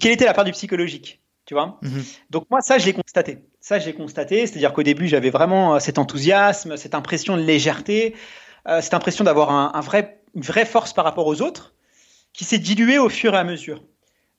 [0.00, 1.78] quelle était la part du psychologique, tu vois?
[1.82, 2.18] Mm -hmm.
[2.30, 3.38] Donc moi, ça, je l'ai constaté.
[3.60, 8.14] Ça, j'ai constaté, c'est-à-dire qu'au début, j'avais vraiment euh, cet enthousiasme, cette impression de légèreté,
[8.68, 10.02] euh, cette impression d'avoir un, un vrai,
[10.34, 11.74] une vraie force par rapport aux autres,
[12.36, 13.80] qui s'est diluée au fur et à mesure.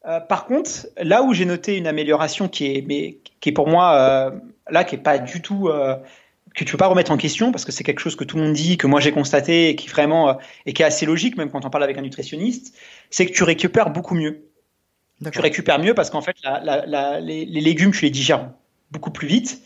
[0.05, 3.67] Euh, par contre, là où j'ai noté une amélioration qui est, mais, qui est pour
[3.67, 4.31] moi, euh,
[4.69, 5.95] là, qui est pas du tout, euh,
[6.55, 8.43] que tu peux pas remettre en question parce que c'est quelque chose que tout le
[8.43, 11.51] monde dit, que moi j'ai constaté et qui vraiment et qui est assez logique même
[11.51, 12.75] quand on parle avec un nutritionniste,
[13.11, 14.45] c'est que tu récupères beaucoup mieux.
[15.31, 16.35] Tu récupères mieux parce qu'en fait
[17.21, 18.49] les, légumes tu les digères
[18.89, 19.61] beaucoup plus vite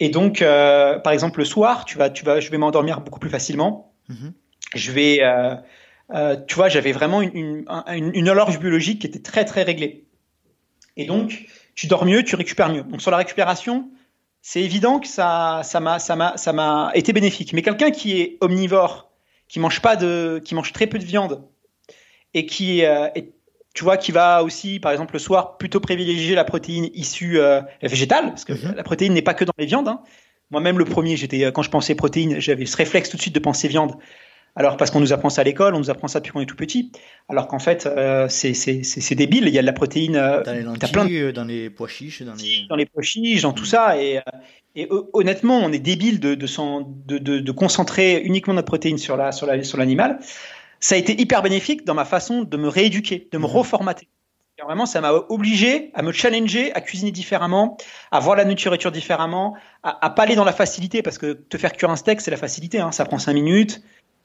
[0.00, 3.30] et donc par exemple le soir tu vas tu vas je vais m'endormir beaucoup plus
[3.30, 3.92] facilement.
[4.10, 4.32] Mm-hmm.
[4.74, 5.20] Je vais
[6.46, 10.06] tu vois j'avais vraiment une, une, une horloge biologique qui était très très réglée.
[10.96, 12.82] Et donc, tu dors mieux, tu récupères mieux.
[12.82, 13.88] Donc sur la récupération,
[14.42, 17.52] c'est évident que ça, ça m'a, ça m'a, ça m'a été bénéfique.
[17.52, 19.10] Mais quelqu'un qui est omnivore,
[19.46, 21.44] qui mange pas de, qui mange très peu de viande
[22.34, 23.08] et qui euh,
[23.74, 27.60] tu vois, qui va aussi, par exemple, le soir, plutôt privilégier la protéine issue euh,
[27.80, 28.74] végétale, parce que mhm.
[28.74, 29.86] la protéine n'est pas que dans les viandes.
[29.86, 30.00] Hein.
[30.50, 33.40] Moi-même, le premier, j'étais quand je pensais protéines, j'avais ce réflexe tout de suite de
[33.40, 33.94] penser viande.
[34.56, 36.46] Alors parce qu'on nous apprend ça à l'école, on nous apprend ça depuis qu'on est
[36.46, 36.90] tout petit.
[37.28, 39.44] Alors qu'en fait, euh, c'est débile.
[39.46, 42.22] Il y a de la protéine euh, dans les lentilles, euh, dans les pois chiches,
[42.22, 44.02] dans les dans les pois chiches, dans tout ça.
[44.02, 44.20] Et,
[44.74, 49.30] et honnêtement, on est débile de de, de, de, concentrer uniquement notre protéine sur la
[49.30, 50.18] sur la sur l'animal.
[50.80, 53.46] Ça a été hyper bénéfique dans ma façon de me rééduquer, de me mmh.
[53.46, 54.08] reformater.
[54.64, 57.76] vraiment, ça m'a obligé à me challenger, à cuisiner différemment,
[58.10, 61.58] à voir la nourriture différemment, à, à pas aller dans la facilité parce que te
[61.58, 62.78] faire cuire un steak, c'est la facilité.
[62.80, 63.82] Hein, ça prend cinq minutes.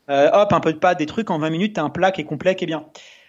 [0.09, 2.11] Euh, hop, un peu de pâte, des trucs, en 20 minutes, tu as un plat
[2.11, 2.85] qui est complet, qui est bien.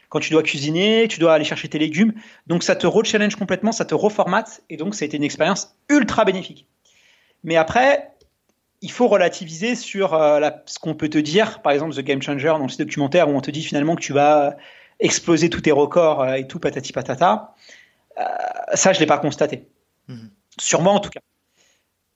[0.08, 2.12] Quand tu dois cuisiner, tu dois aller chercher tes légumes.
[2.46, 4.62] Donc ça te re-challenge complètement, ça te reformate.
[4.70, 6.66] Et donc ça a été une expérience ultra bénéfique.
[7.42, 8.12] Mais après,
[8.80, 12.54] il faut relativiser sur euh, ce qu'on peut te dire, par exemple The Game Changer
[12.58, 14.56] dans ce documentaire où on te dit finalement que tu vas
[15.00, 17.54] exploser tous tes records euh, et tout patati patata.
[18.74, 19.66] ça, je l'ai pas constaté.
[20.58, 21.20] Sur moi en tout cas.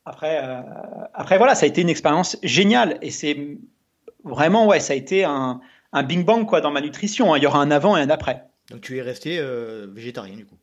[0.05, 0.41] Après,
[1.13, 3.59] après voilà, ça a été une expérience géniale et c'est
[4.29, 5.61] vraiment, ouais, ça a été un,
[5.93, 7.33] un bing bang quoi dans ma nutrition.
[7.33, 7.39] Hein.
[7.39, 8.45] Il y aura un avant et un après.
[8.71, 10.57] Donc tu es resté euh, végétarien du coup.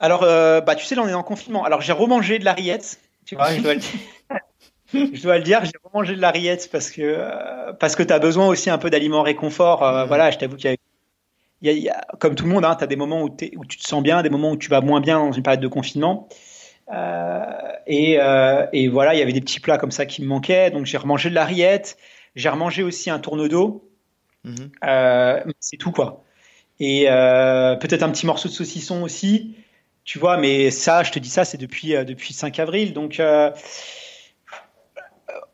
[0.00, 1.64] Alors, euh, bah tu sais, là on est en confinement.
[1.64, 3.00] Alors j'ai remangé de la rillette.
[3.26, 3.90] Tu vois, je dois le dire.
[4.94, 8.18] je dois le dire, j'ai remangé de la rillette parce que euh, parce que t'as
[8.18, 9.80] besoin aussi un peu d'aliments réconfort.
[10.06, 12.84] Voilà, je t'avoue qu'il y a, il y a, comme tout le monde, hein, tu
[12.84, 15.02] as des moments où, où, tu te sens bien, des moments où tu vas moins
[15.02, 16.28] bien dans une période de confinement.
[16.90, 17.42] Euh,
[17.86, 18.18] et,
[18.72, 20.96] et, voilà, il y avait des petits plats comme ça qui me manquaient, donc j'ai
[20.96, 21.98] remangé de la rillette.
[22.38, 23.90] J'ai remangé aussi un tourneau d'eau.
[24.44, 24.70] Mhm.
[24.84, 26.22] Euh, c'est tout, quoi.
[26.78, 29.56] Et euh, peut-être un petit morceau de saucisson aussi.
[30.04, 32.92] Tu vois, mais ça, je te dis ça, c'est depuis, euh, depuis 5 avril.
[32.92, 33.20] Donc,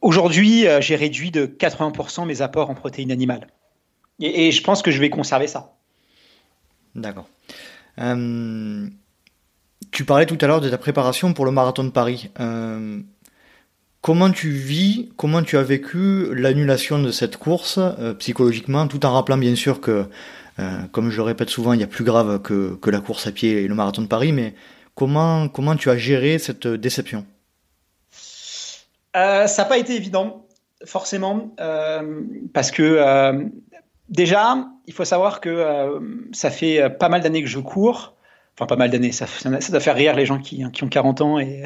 [0.02, 3.48] aujourd'hui, j'ai réduit de 80% mes apports en protéines animales.
[4.20, 5.72] Et, je pense que je vais conserver ça.
[6.94, 7.30] D'accord.
[9.90, 12.30] tu parlais tout à l'heure de ta préparation pour le marathon de Paris.
[14.04, 19.14] Comment tu vis, comment tu as vécu l'annulation de cette course euh, psychologiquement, tout en
[19.14, 20.04] rappelant bien sûr que,
[20.58, 23.32] euh, comme je le répète souvent, il y a plus grave que, la course à
[23.32, 24.52] pied et le marathon de Paris, mais
[24.94, 27.24] comment, comment tu as géré cette déception?
[29.16, 30.48] Euh, Ça n'a pas été évident,
[30.84, 31.54] forcément,
[32.52, 33.48] parce que
[34.10, 35.98] déjà, il faut savoir que
[36.32, 38.14] ça fait pas mal d'années que je cours
[38.56, 41.20] enfin pas mal d'années, ça, ça, doit faire rire les gens qui, qui ont 40
[41.22, 41.64] ans et,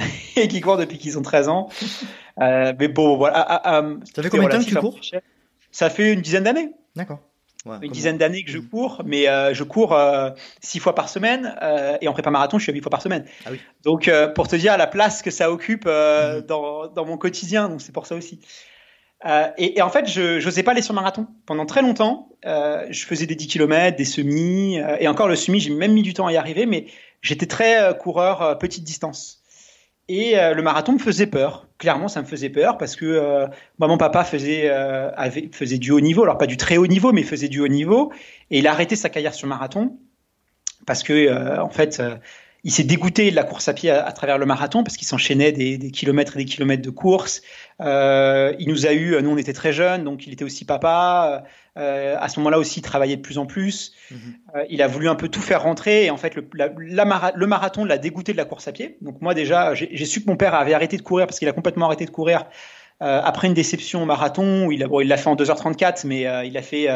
[0.48, 1.68] qui courent depuis qu'ils ont 13 ans.
[2.40, 3.38] Euh, mais bon, voilà.
[3.38, 5.00] Ah, ah, ah, ça fait combien de temps que tu cours
[5.70, 6.70] Ça fait une dizaine d'années.
[6.96, 7.20] D'accord.
[7.82, 11.54] une dizaine d'années que je cours, mais euh, je cours euh, six fois par semaine
[12.00, 13.24] et en prépa marathon, je suis à huit fois par semaine.
[13.44, 13.60] Ah oui.
[13.84, 16.42] Donc, pour te dire la place que ça occupe mm.
[16.46, 18.40] dans, dans, mon quotidien, donc c'est pour ça aussi.
[19.26, 21.26] Euh, et, et, en fait, je n'osais pas aller sur marathon.
[21.46, 25.36] Pendant très longtemps, euh, je faisais des 10 km, des semis, euh, et encore le
[25.36, 26.86] semi, j'ai même mis du temps à y arriver, mais
[27.20, 29.37] j'étais très euh, coureur euh, petite distance.
[30.08, 31.66] Et le marathon me faisait peur.
[31.76, 33.46] Clairement, ça me faisait peur parce que
[33.78, 37.12] moi, mon papa faisait, avait, faisait du haut niveau, alors pas du très haut niveau,
[37.12, 38.10] mais faisait du haut niveau,
[38.50, 39.98] et il a arrêté sa carrière sur marathon
[40.86, 42.00] parce que, en fait,
[42.64, 45.52] il s'est dégoûté de la course à pied à, travers le marathon parce qu'il s'enchaînait
[45.52, 47.40] des, kilomètres et des kilomètres de course.
[47.80, 51.44] Euh, il nous a eu, nous on était très jeunes, donc il était aussi papa.
[51.78, 53.92] Euh, à ce moment-là aussi, il travaillait de plus en plus.
[54.10, 54.18] Mhm.
[54.54, 57.84] Euh, il a voulu un peu tout faire rentrer et en fait le, le marathon
[57.84, 58.96] l'a dégoûté de la course à pied.
[59.00, 61.52] Donc moi déjà, j'ai su que mon père avait arrêté de courir parce qu'il a
[61.52, 62.46] complètement arrêté de courir.
[63.00, 66.88] après une déception au marathon, où il l'a fait en 2h34, mais il a fait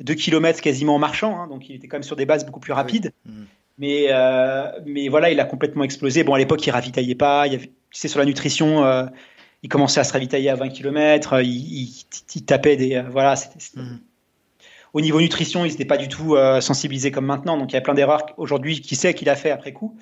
[0.00, 2.60] 2 km quasiment en marchant, hein, donc il était quand même sur des bases beaucoup
[2.60, 3.12] plus rapides.
[3.26, 3.46] Mhm.
[3.80, 6.22] Mais, euh, mais voilà, il a complètement explosé.
[6.22, 7.46] Bon, à l'époque, il ravitaillait pas.
[7.46, 9.06] Il y avait, tu sais, sur la nutrition, euh,
[9.62, 11.40] il commençait à se ravitailler à 20 km.
[11.42, 11.88] Il,
[12.34, 12.96] il, tapait des.
[12.96, 13.36] Euh, voilà,
[13.74, 13.96] mmh.
[14.92, 17.56] Au niveau nutrition, il n'était pas du tout sensibilisé comme maintenant.
[17.56, 18.80] Donc, il y a plein d'erreurs aujourd'hui.
[18.80, 19.96] Qui sait qu'il a fait après coup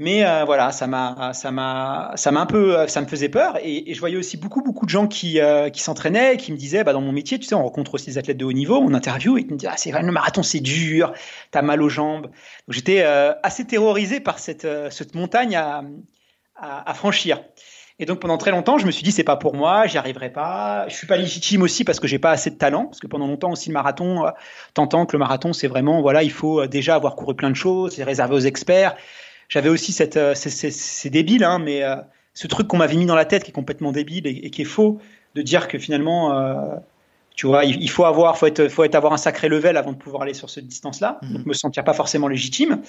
[0.00, 3.28] mais euh, voilà, ça m'a, ça m'a, ça m'a un peu, euh, ça me faisait
[3.28, 3.58] peur.
[3.62, 6.84] Et, je voyais aussi beaucoup, beaucoup de gens qui, euh, qui s'entraînaient, qui me disaient,
[6.84, 8.94] bah, dans mon métier, tu sais, on rencontre aussi des athlètes de haut niveau, on
[8.94, 11.12] interview, et ils me disaient, ah, c'est vrai, le marathon, c'est dur,
[11.50, 12.28] t'as mal aux jambes.
[12.28, 12.32] Donc
[12.70, 15.84] j'étais assez terrorisé par cette, cette montagne à,
[16.56, 17.42] à, franchir.
[18.00, 20.32] Et donc pendant très longtemps, je me suis dit c'est pas pour moi, j'y arriverai
[20.32, 20.88] pas.
[20.88, 23.26] Je suis pas légitime aussi parce que j'ai pas assez de talent, parce que pendant
[23.26, 24.30] longtemps aussi le marathon, euh,
[24.72, 27.56] t'entends que le marathon c'est vraiment voilà, il faut euh, déjà avoir couru plein de
[27.56, 28.96] choses, c'est réservé aux experts.
[29.50, 31.82] J'avais aussi cette, euh, c'est débile, hein, mais
[32.32, 34.64] ce truc qu'on m'avait mis dans la tête qui est complètement débile et, qui est
[34.64, 34.98] faux,
[35.34, 36.32] de dire que finalement,
[37.34, 39.96] tu vois, il, faut avoir, faut être, faut être avoir un sacré level avant de
[39.96, 41.32] pouvoir aller sur cette distance-là, mmh.
[41.32, 42.80] donc me sentir pas forcément légitime.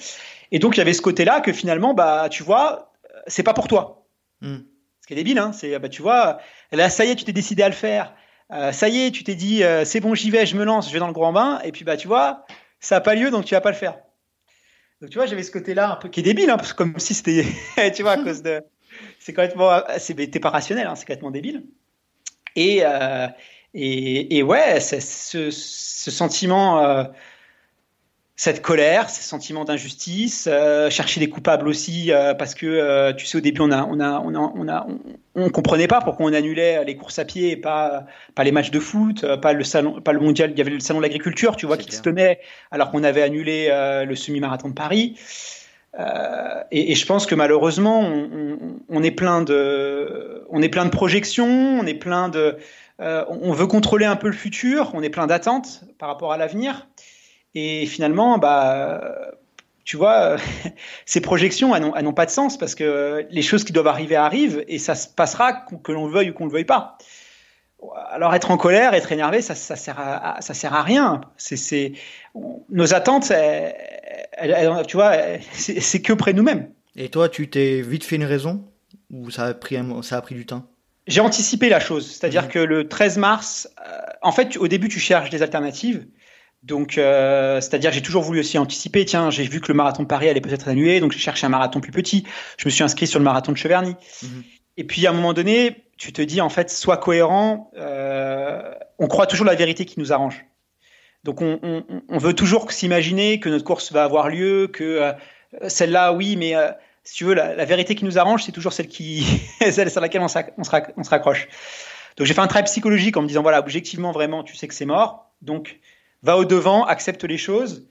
[0.52, 2.92] Et donc il y avait ce côté-là que finalement, bah, tu vois,
[3.26, 4.06] c'est pas pour toi.
[4.40, 4.58] Mmh.
[5.02, 6.38] Ce qui est débile, hein, c'est, bah, tu vois,
[6.70, 8.14] là, ça y est, tu t'es décidé à le faire.
[8.52, 10.86] Euh, ça y est, tu t'es dit, euh, c'est bon, j'y vais, je me lance,
[10.86, 11.60] je vais dans le grand bain.
[11.64, 12.46] Et puis, bah, tu vois,
[12.78, 13.98] ça n'a pas lieu, donc tu vas pas le faire.
[15.00, 17.00] Donc, tu vois, j'avais ce côté-là un peu qui est débile, hein, parce que comme
[17.00, 17.44] si c'était,
[17.96, 18.62] tu vois, à cause de,
[19.18, 21.64] c'est complètement, t'es pas rationnel, hein, c'est complètement débile.
[22.54, 23.26] Et, euh,
[23.74, 25.00] et, et, ouais, ce,
[25.50, 27.08] ce sentiment
[28.34, 33.26] cette colère, ces sentiments d'injustice, euh, chercher des coupables aussi, euh, parce que euh, tu
[33.26, 34.86] sais au début on a on a on a on a
[35.34, 38.70] on, comprenait pas pourquoi on annulait les courses à pied et pas pas les matchs
[38.70, 41.56] de foot, pas le salon, pas le mondial, il y avait le salon de l'agriculture,
[41.56, 42.40] tu vois, qui se tenait
[42.70, 43.68] alors qu'on avait annulé
[44.06, 45.18] le semi-marathon de Paris.
[46.70, 50.90] Et, et, je pense que malheureusement on, on, est plein de on est plein de
[50.90, 52.56] projections, on est plein de
[52.98, 56.86] on veut contrôler un peu le futur, on est plein d'attentes par rapport à l'avenir.
[57.54, 59.32] Et finalement, bah,
[59.84, 60.36] tu vois,
[61.06, 64.64] ces projections, elles n'ont pas de sens parce que les choses qui doivent arriver arrivent
[64.68, 66.98] et ça se passera que l'on le veuille ou qu'on le veuille pas.
[68.10, 71.20] Alors être en colère, être énervé, ça, ça sert à, ça sert à rien.
[71.36, 71.92] C'est,
[72.70, 73.32] nos attentes,
[74.86, 75.14] tu vois,
[75.52, 76.68] c'est que près de nous-mêmes.
[76.94, 78.64] Et toi, tu t'es vite fait une raison
[79.10, 80.66] ou ça a pris, ça a pris du temps?
[81.08, 82.48] J'ai anticipé la chose, c'est-à-dire mmh.
[82.48, 86.06] que le 13 mars, euh, en fait, au début, tu cherches des alternatives.
[86.62, 89.04] Donc, euh, c'est-à-dire j'ai toujours voulu aussi anticiper.
[89.04, 91.50] Tiens, j'ai vu que le marathon de Paris allait peut-être annulé, donc j'ai cherché un
[91.50, 92.24] marathon plus petit.
[92.56, 93.96] Je me suis inscrit sur le marathon de Cheverny.
[94.22, 94.44] Mhm.
[94.76, 97.70] Et puis à un moment donné, tu te dis en fait, sois cohérent.
[97.76, 100.44] Euh, on croit toujours la vérité qui nous arrange.
[101.24, 105.12] Donc on, on, on veut toujours s'imaginer que notre course va avoir lieu, que euh,
[105.68, 106.70] celle-là, oui, mais euh,
[107.04, 109.24] si tu veux, la, la, vérité qui nous arrange, c'est toujours celle qui,
[109.70, 111.48] celle sur laquelle on, on, se, raccroche.
[112.16, 114.74] Donc j'ai fait un travail psychologique en me disant voilà, objectivement, vraiment, tu sais que
[114.74, 115.32] c'est mort.
[115.40, 115.78] Donc
[116.22, 117.86] va au devant, accepte les choses.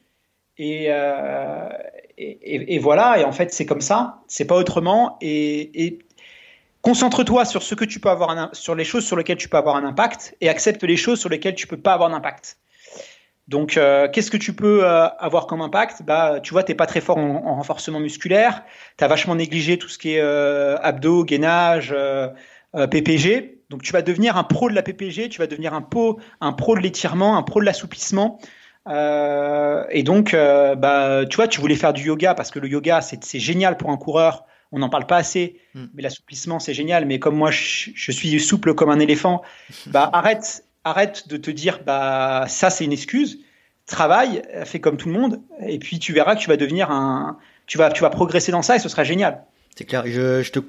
[0.60, 1.70] Euh,
[2.17, 5.17] et, voilà, et en fait, c'est comme ça, c'est pas autrement.
[5.22, 6.00] Et,
[6.82, 9.76] concentre-toi sur ce que tu peux avoir, sur les choses sur lesquelles tu peux avoir
[9.76, 12.58] un impact, et accepte les choses sur lesquelles tu peux pas avoir d'impact.
[13.48, 16.04] Donc, euh, qu'est-ce que tu peux euh, avoir comme impact?
[16.04, 18.63] Bah, tu vois, t'es pas très fort en, renforcement musculaire,
[18.98, 21.96] tu as vachement négligé tout ce qui est abdos, gainage,
[22.74, 23.61] PPG.
[23.72, 26.52] Donc tu vas devenir un pro de la PPG, tu vas devenir un, pro, un
[26.52, 28.38] pro de l'étirement, un pro de l'assouplissement.
[28.90, 32.68] Euh, et donc, euh, bah, tu vois, tu voulais faire du yoga parce que le
[32.68, 34.46] yoga, c'est génial pour un coureur.
[34.74, 35.86] On n'en parle pas assez, hmm.
[35.94, 37.06] mais l'assouplissement, c'est génial.
[37.06, 39.42] Mais comme moi, je, suis souple comme un éléphant,
[39.88, 43.40] bah, arrête, arrête de te dire, bah, ça, c'est une excuse.
[43.86, 47.38] Travaille, fais comme tout le monde, et puis tu verras que tu vas devenir un,
[47.68, 49.44] tu vas, tu vas progresser dans ça et ce sera génial.
[49.76, 50.04] C'est clair.
[50.06, 50.60] Je, je te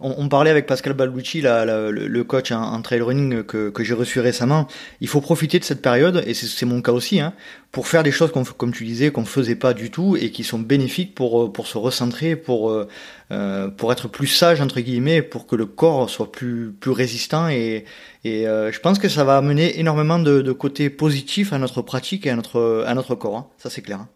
[0.00, 4.66] on, parlait avec Pascal Balducci, le, coach en, trail running que, j'ai reçu récemment.
[5.00, 7.32] Il faut profiter de cette période, et c'est mon cas aussi, hein,
[7.76, 10.58] pour faire des choses comme tu disais qu'on faisait pas du tout et qui sont
[10.58, 12.88] bénéfiques pour euh, pour se recentrer, pour euh,
[13.32, 17.48] euh, pour être plus sage entre guillemets, pour que le corps soit plus plus résistant
[17.48, 17.84] et
[18.24, 22.26] et je pense que ça va amener énormément de, de côtés positifs à notre pratique
[22.26, 23.36] et à notre à notre corps.
[23.36, 23.46] Hein.
[23.58, 24.00] Ça c'est clair.
[24.00, 24.08] Hein.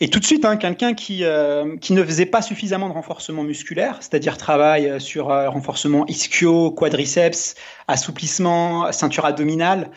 [0.00, 3.42] Et tout de suite, hein, quelqu'un qui, euh, qui ne faisait pas suffisamment de renforcement
[3.42, 7.56] musculaire, c'est-à-dire travail euh, sur euh, renforcement ischio, quadriceps,
[7.88, 9.90] assouplissement, ceinture abdominale,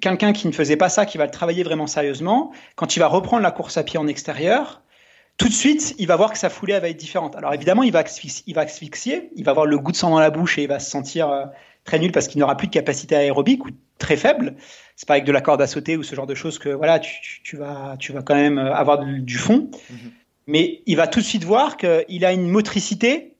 [0.00, 3.08] quelqu'un qui ne faisait pas ça, qui va le travailler vraiment sérieusement, quand il va
[3.08, 4.82] reprendre la course à pied en extérieur,
[5.36, 7.34] tout de suite, il va voir que sa foulée va être différente.
[7.34, 10.10] Alors évidemment, il va, asphyxier, il va asphyxier, il va avoir le goût de sang
[10.10, 11.48] dans la bouche et il va se sentir
[11.86, 14.56] très nul parce qu'il n'aura plus de capacité aérobique ou très faible
[14.96, 16.98] c'est pas avec de la corde à sauter ou ce genre de choses que voilà,
[16.98, 19.70] tu, tu, vas, tu vas quand même avoir du, fond.
[19.90, 20.12] Mhm.
[20.46, 23.36] Mais il va tout de suite voir qu'il a une motricité.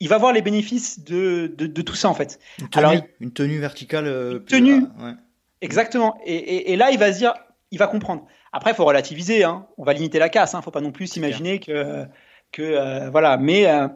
[0.00, 2.38] Il va voir les bénéfices de, de, de tout ça en fait.
[2.58, 4.06] Une tenue, Alors, une tenue verticale.
[4.06, 4.80] Euh, une tenue.
[4.98, 5.14] Ouais.
[5.62, 6.18] Exactement.
[6.26, 7.34] Et, et, et, là, il va se dire,
[7.70, 8.26] il va comprendre.
[8.52, 9.44] Après, il faut relativiser.
[9.44, 9.66] Hein.
[9.78, 10.54] On va limiter la casse.
[10.54, 10.62] Hein.
[10.62, 12.04] Faut pas non plus s'imaginer que
[12.52, 13.38] que euh, voilà.
[13.38, 13.88] Mais euh,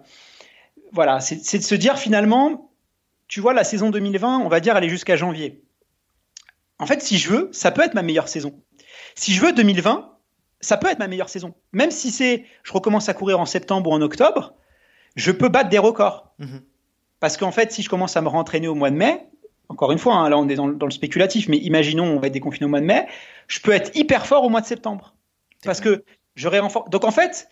[0.93, 2.70] voilà, c'est de se dire finalement,
[3.35, 5.64] tu vois, la saison 2020, on va dire, elle est jusqu'à janvier
[6.78, 8.62] en fait, si je veux, ça peut être ma meilleure saison.
[9.16, 10.16] Si je veux 2020,
[10.61, 11.55] ça peut être ma meilleure saison.
[11.72, 14.55] Même si c'est, je recommence à courir en septembre ou en octobre,
[15.16, 16.32] je peux battre des records.
[16.39, 16.62] Mhm.
[17.18, 19.26] Parce qu'en fait, si je commence à me rentraîner au mois de mai,
[19.68, 22.35] encore une fois, hein, là on est dans, le spéculatif, mais imaginons on va être
[22.35, 23.09] déconfiné au mois de mai,
[23.49, 25.16] je peux être hyper fort au mois de septembre.
[25.64, 26.05] Parce que
[26.37, 26.89] j'aurai renforcé.
[26.91, 27.49] Donc en fait,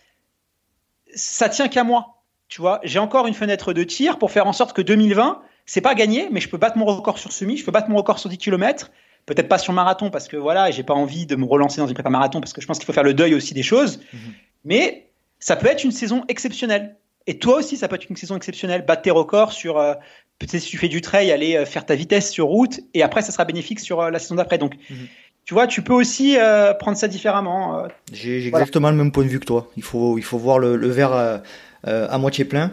[1.13, 2.23] ça tient qu'à moi.
[2.47, 5.81] tu vois, j'ai encore une fenêtre de tir pour faire en sorte que 2020, c'est
[5.81, 8.19] pas gagné, mais je peux battre mon record sur semi, je peux battre mon record
[8.19, 8.91] sur 10 km,
[9.25, 11.93] peut-être pas sur marathon parce que voilà, j'ai pas envie de me relancer dans une
[11.93, 13.99] prépa marathon parce que je pense qu'il faut faire le deuil aussi des choses.
[14.13, 14.19] Mhm.
[14.65, 15.07] Mais
[15.39, 16.95] ça peut être une saison exceptionnelle.
[17.27, 18.83] Et toi aussi, ça peut être une saison exceptionnelle.
[18.85, 19.93] Battre tes records sur, euh,
[20.39, 23.21] peut-être si tu fais du trail, aller euh, faire ta vitesse sur route, et après,
[23.21, 24.57] ça sera bénéfique sur euh, la saison d'après.
[24.57, 25.07] Donc, mhm.
[25.45, 26.37] tu vois, tu peux aussi
[26.79, 27.85] prendre ça différemment.
[28.13, 29.69] J'ai exactement le même point de vue que toi.
[29.75, 31.41] Il faut, il faut voir le, le verre
[31.83, 32.71] à moitié plein.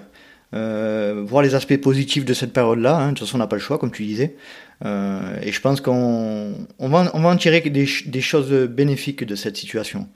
[0.52, 2.96] Voir les aspects positifs de cette période-là.
[2.96, 3.12] Hein.
[3.12, 4.36] De toute façon, on n'a pas le choix, comme tu disais.
[4.84, 10.08] Euh, et je pense qu'on on va, en tirer des, choses bénéfiques de cette situation.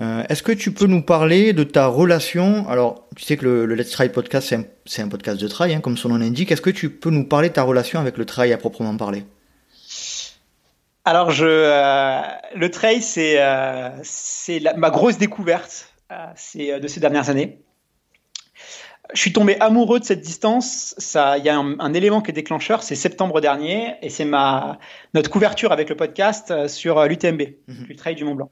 [0.00, 2.68] Euh, Est-ce que tu peux nous parler de ta relation?
[2.68, 4.54] Alors, tu sais que le, le Let's Try podcast,
[4.86, 6.50] c'est un, podcast de trail, hein, comme son nom l'indique.
[6.50, 9.24] Est-ce que tu peux nous parler de ta relation avec le trail à proprement parler?
[11.04, 12.22] Alors, euh,
[12.54, 13.90] le trail, c'est euh,
[14.76, 17.58] ma grosse découverte euh, de ces dernières années
[19.14, 20.94] je suis tombé amoureux de cette distance.
[20.98, 24.78] Ça, il y a un, élément qui est déclencheur, c'est septembre dernier, et c'est ma
[25.14, 27.86] notre couverture avec le podcast euh, sur euh, l'UTMB, mhm.
[27.88, 28.50] le Trail du Mont Blanc.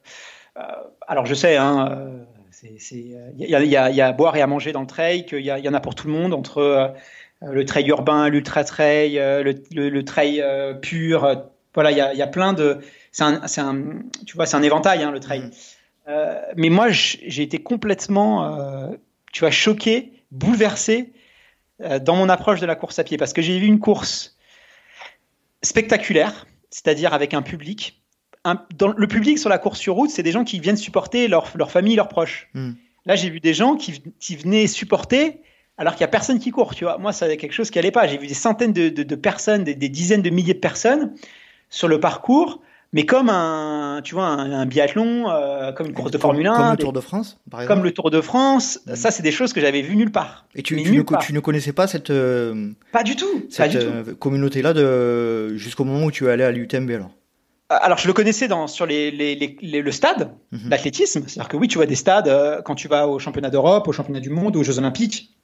[0.56, 0.62] Euh,
[1.06, 2.08] alors je sais, hein,
[2.62, 5.48] il y, y, y, a à boire et à manger dans le trail, qu'il y,
[5.48, 6.94] y, en a pour tout le monde entre
[7.40, 10.44] le trail urbain, l'ultra trail, le, le, trail
[10.82, 11.44] pur.
[11.74, 12.78] voilà, il y a, plein de,
[13.12, 13.82] c'est un, un,
[14.26, 15.42] tu vois, c'est un éventail hein, le trail.
[16.08, 16.14] Mhm.
[16.56, 18.90] mais moi, j'ai été complètement,
[19.32, 21.12] tu vois, choqué bouleversé
[21.82, 24.36] euh, dans mon approche de la course à pied parce que j'ai vu une course
[25.62, 28.02] spectaculaire, c'est-à-dire avec un public.
[28.44, 31.50] dans le public sur la course sur route, c'est des gens qui viennent supporter leur,
[31.56, 32.48] leur famille, leurs proches.
[32.54, 32.72] Hmm.
[33.06, 35.42] Là, j'ai vu des gens qui, qui venaient supporter
[35.78, 36.74] alors qu'il n'y a personne qui court.
[36.74, 38.06] Tu vois, moi, c'est quelque chose qui n'allait pas.
[38.06, 41.14] J'ai vu des centaines de, de, personnes, des, des, dizaines de milliers de personnes
[41.70, 42.60] sur le parcours
[42.92, 46.70] mais comme un, tu vois, un, biathlon, euh, comme une course de Formule 1, comme
[46.70, 47.74] le Tour de France, par exemple.
[47.74, 48.94] Comme le Tour de France, mm.
[48.94, 50.46] ça c'est des choses que j'avais vues nulle part.
[50.54, 54.14] Et tu, tu, ne, tu ne, connaissais pas cette euh, pas du tout, cette euh,
[54.14, 57.10] communauté-là de jusqu'au moment où tu es allé à l'UTMB alors?
[57.68, 60.70] Alors je le connaissais dans sur les, les, les, le stade, mm-hmm.
[60.70, 63.92] l'athlétisme, c'est-à-dire que oui, tu vois des stades quand tu vas au championnat d'Europe, au
[63.92, 65.34] championnat du monde, aux Jeux Olympiques,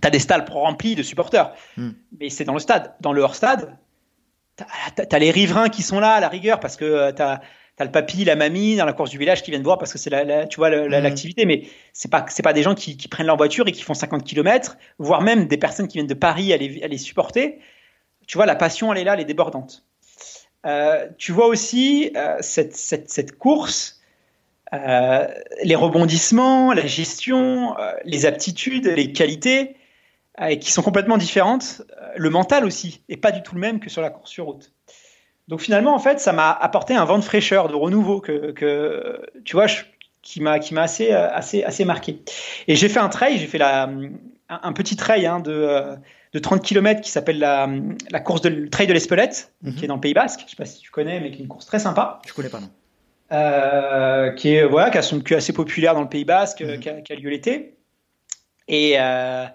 [0.00, 1.90] tu as des stades remplis de supporters, mm.
[2.18, 3.76] mais c'est dans le stade, dans le hors stade
[4.94, 7.40] t'as les riverains qui sont là à la rigueur parce que euh, t'as
[7.78, 9.98] as le papy, la mamie dans la course du village qui viennent voir parce que
[9.98, 10.86] c'est la, tu vois mmh.
[10.86, 11.62] l'activité, mais
[11.94, 14.22] c'est pas c'est pas des gens qui, qui, prennent leur voiture et qui font 50
[14.22, 17.58] km, voire même des personnes qui viennent de Paris à les, à les supporter.
[18.26, 19.84] Tu vois la passion elle est là, elle est débordante.
[20.66, 24.00] Euh, tu vois aussi euh, cette, cette, cette, course,
[24.74, 25.26] euh,
[25.62, 29.76] les rebondissements, la gestion, les aptitudes, les qualités
[30.48, 31.82] et qui sont complètement différentes.
[32.16, 34.72] Le mental aussi est pas du tout le même que sur la course sur route.
[35.48, 39.20] Donc finalement, en fait, ça m'a apporté un vent de fraîcheur, de renouveau que, que
[39.44, 39.66] tu vois,
[40.22, 42.22] qui m'a qui m'a assez assez assez marqué.
[42.68, 43.90] Et j'ai fait un trail, j'ai fait la
[44.48, 45.96] un, petit trail hein, de
[46.32, 47.68] de 30 km qui s'appelle la,
[48.10, 49.74] la course de le trail de l'Espelette, mhm.
[49.74, 50.42] qui est dans le Pays Basque.
[50.46, 52.20] Je sais pas si tu connais, mais qui est une course très sympa.
[52.26, 52.70] Je connais pas non.
[53.32, 56.78] Euh, qui est voilà, qui, a son, est assez populaire dans le Pays Basque, mhm.
[56.78, 57.76] qui, a, qui, a, lieu l'été.
[58.68, 59.46] Et euh,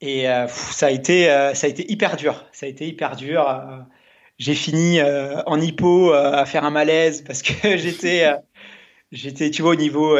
[0.00, 2.44] et euh, ça a été euh, ça a été hyper dur.
[2.52, 3.48] Ça a été hyper dur.
[3.48, 3.78] Euh,
[4.38, 8.24] j'ai fini en hypo à faire un malaise parce que j'étais
[9.10, 10.16] j'étais tu vois au niveau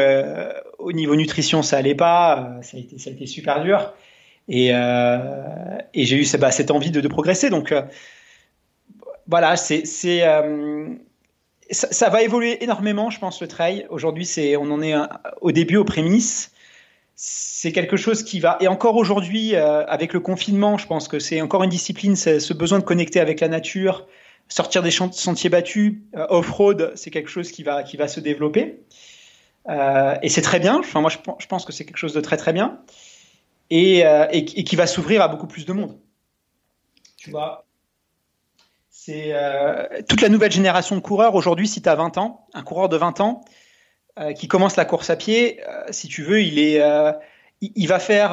[0.77, 2.57] au niveau nutrition ça allait pas.
[2.61, 3.93] ça a été ça a été super dur.
[4.49, 7.49] Et, et j'ai eu bah, cette envie de, progresser.
[7.49, 7.73] Donc
[9.25, 10.19] voilà, c'est c'est
[11.71, 13.87] ça, ça, va évoluer énormément, je pense, le trail.
[13.89, 14.95] Aujourd'hui, c'est, on en est
[15.39, 16.51] au début, aux prémices
[17.21, 18.55] c'est quelque chose qui va.
[18.61, 22.53] Et encore aujourd'hui, euh, avec le confinement, je pense que c'est encore une discipline, ce
[22.53, 24.07] besoin de connecter avec la nature,
[24.47, 28.79] sortir des sentiers battus, euh, off-road, c'est quelque chose qui va, qui va se développer.
[29.67, 30.79] Euh, et c'est très bien.
[30.79, 32.79] Enfin, moi, je, pense que c'est quelque chose de très très bien.
[33.69, 35.99] Et, et, qui va s'ouvrir à beaucoup plus de monde.
[37.17, 37.65] Tu vois,
[38.89, 39.35] c'est
[40.07, 41.35] toute la nouvelle génération de coureurs.
[41.35, 43.43] Aujourd'hui, si tu as 20 ans, un coureur de 20 ans,
[44.19, 47.13] euh, qui commence la course à pied, euh, si tu veux, il est, euh,
[47.61, 48.31] il, va faire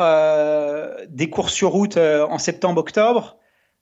[1.08, 3.36] des courses sur route en septembre-octobre.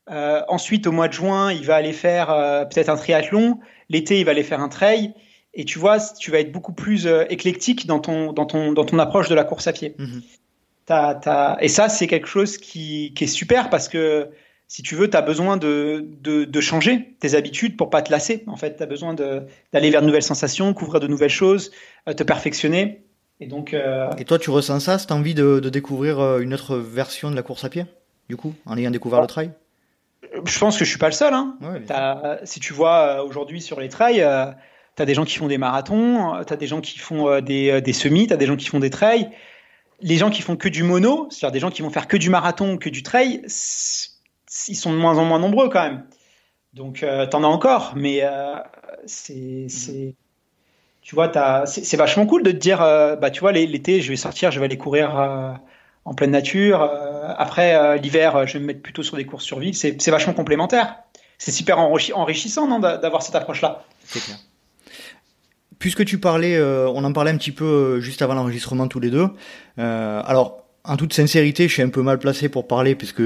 [0.09, 2.29] ensuite, au mois de juin, il va aller faire
[2.71, 3.61] peut-être un triathlon.
[3.91, 5.15] L'été, il va aller faire un trail.
[5.53, 8.99] Et tu vois, tu vas être beaucoup plus éclectique dans ton, dans, ton, dans ton
[8.99, 9.95] approche de la course à pied.
[9.99, 11.59] Mm-hmm.
[11.61, 14.31] Et ça, c'est quelque chose qui, qui, est super parce que
[14.75, 18.11] si tu veux, tu as besoin de, de, de, changer tes habitudes pour pas te
[18.11, 18.43] lasser.
[18.49, 21.71] En fait, tu as besoin d'aller vers de nouvelles sensations, couvrir de nouvelles choses,
[22.09, 23.05] euh, te perfectionner.
[23.39, 23.73] Et donc.
[23.73, 24.11] Euh...
[24.19, 27.37] Et toi, tu ressens ça, cette envie de, de, découvrir euh, une autre version de
[27.37, 27.87] la course à pied,
[28.29, 29.53] du coup, en ayant découvert le trail?
[30.45, 31.35] Je pense que je suis pas le seul.
[31.35, 31.57] Hein.
[31.63, 34.27] Ouais, si tu vois aujourd'hui sur les trails,
[34.97, 37.81] tu as des gens qui font des marathons, tu as des gens qui font des,
[37.81, 39.31] des semis, tu as des gens qui font des trails
[40.01, 42.29] les gens qui font que du mono, c'est-à-dire des gens qui vont faire que du
[42.29, 43.43] marathon, que du trail,
[44.69, 46.05] ils sont de moins en moins nombreux quand même.
[46.75, 48.57] Donc, euh, t'en as encore, mais euh,
[49.07, 49.69] c'est,
[51.03, 54.17] tu vois, c'est vachement cool de te dire, euh, bah, tu vois, l'été, je vais
[54.17, 55.61] sortir, je vais aller courir
[56.05, 56.83] en pleine nature.
[57.39, 59.75] après, l'hiver, je vais me mettre plutôt sur des courses sur ville.
[59.75, 60.97] C'est vachement complémentaire.
[61.39, 63.85] C'est super enrichissant, non, d'avoir cette approche-là?
[64.05, 64.37] C'est clair.
[65.79, 69.29] Puisque tu parlais, on en parlait un petit peu juste avant l'enregistrement tous les deux.
[69.77, 73.23] alors, en toute sincérité, je suis un peu mal placé pour parler puisque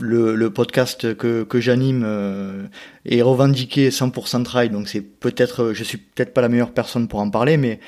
[0.00, 2.66] le, le, podcast que, que j'anime euh,
[3.04, 7.20] est revendiqué 100% trail, donc c'est peut-être, je suis peut-être pas la meilleure personne pour
[7.20, 7.80] en parler, mais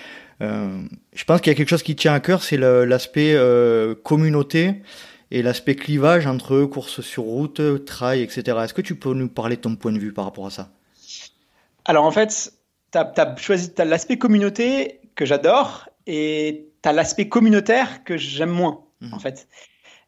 [0.42, 0.82] euh,
[1.12, 4.82] je pense qu'il y a quelque chose qui tient à cœur, c'est l'aspect euh, communauté
[5.30, 8.58] et l'aspect clivage entre course sur route, trail, etc.
[8.64, 10.70] Est-ce que tu peux nous parler de ton point de vue par rapport à ça?
[11.84, 12.52] Alors en fait,
[12.92, 18.80] tu as, choisi l'aspect communauté que j'adore et tu as l'aspect communautaire que j'aime moins,
[19.00, 19.14] mmh.
[19.14, 19.46] en fait.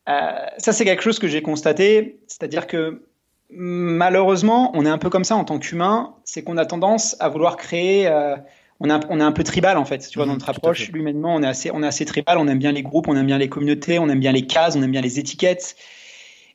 [0.08, 3.02] Euh, ça, c'est quelque chose que j'ai constaté, c'est-à-dire que
[3.50, 7.28] malheureusement, on est un peu comme ça en tant qu'humain, c'est qu'on a tendance à
[7.28, 8.08] vouloir créer.
[8.08, 8.36] Euh,
[8.80, 10.88] on, a, on est un peu tribal en fait, tu vois, dans mmh, notre approche.
[10.88, 12.38] Humainement, on est assez, on est assez tribal.
[12.38, 14.74] On aime bien les groupes, on aime bien les communautés, on aime bien les cases,
[14.74, 15.76] on aime bien les étiquettes.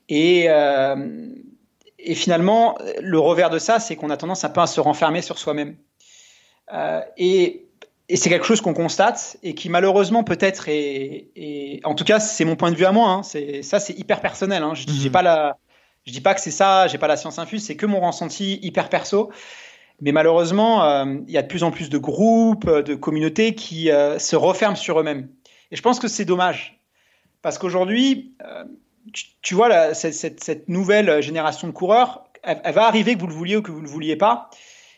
[0.09, 1.29] Et, euh,
[1.99, 5.21] et finalement, le revers de ça, c'est qu'on a tendance un peu à se renfermer
[5.21, 5.75] sur soi-même.
[6.73, 7.66] Euh, et
[8.09, 12.45] et c'est quelque chose qu'on constate et qui malheureusement peut-être est, en tout cas c'est
[12.45, 13.09] mon point de vue à moi.
[13.09, 14.63] Hein, c'est ça c'est hyper personnel.
[14.63, 15.11] Hein, je, mmh.
[15.11, 15.57] pas la,
[16.05, 18.59] je dis pas que c'est ça, j'ai pas la science infuse, c'est que mon ressenti
[18.61, 19.29] hyper perso.
[19.99, 23.91] Mais malheureusement, euh, il y a de plus en plus de groupes, de communautés qui
[23.91, 25.27] euh, se referment sur eux-mêmes.
[25.71, 26.79] Et je pense que c'est dommage
[27.41, 28.63] parce qu'aujourd'hui, euh,
[29.41, 33.33] tu, vois cette, cette, nouvelle génération de coureurs, elle, elle, va arriver que vous le
[33.33, 34.49] vouliez ou que vous le vouliez pas.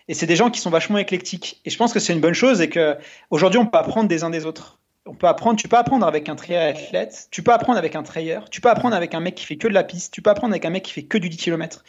[0.10, 1.62] Et c'est des gens qui sont vachement éclectiques.
[1.66, 2.98] Et je pense que c'est une bonne chose et que
[3.30, 4.80] aujourd'hui on peut apprendre des uns des autres.
[5.06, 8.50] On peut apprendre, tu peux apprendre avec un triathlète, tu peux apprendre avec un trailer,
[8.50, 10.52] tu peux apprendre avec un mec qui fait que de la piste, tu peux apprendre
[10.52, 11.84] avec un mec qui fait que du 10 km.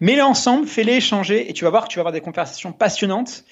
[0.00, 3.44] Mets-les ensemble, fais-les échanger et tu vas voir que tu vas avoir des conversations passionnantes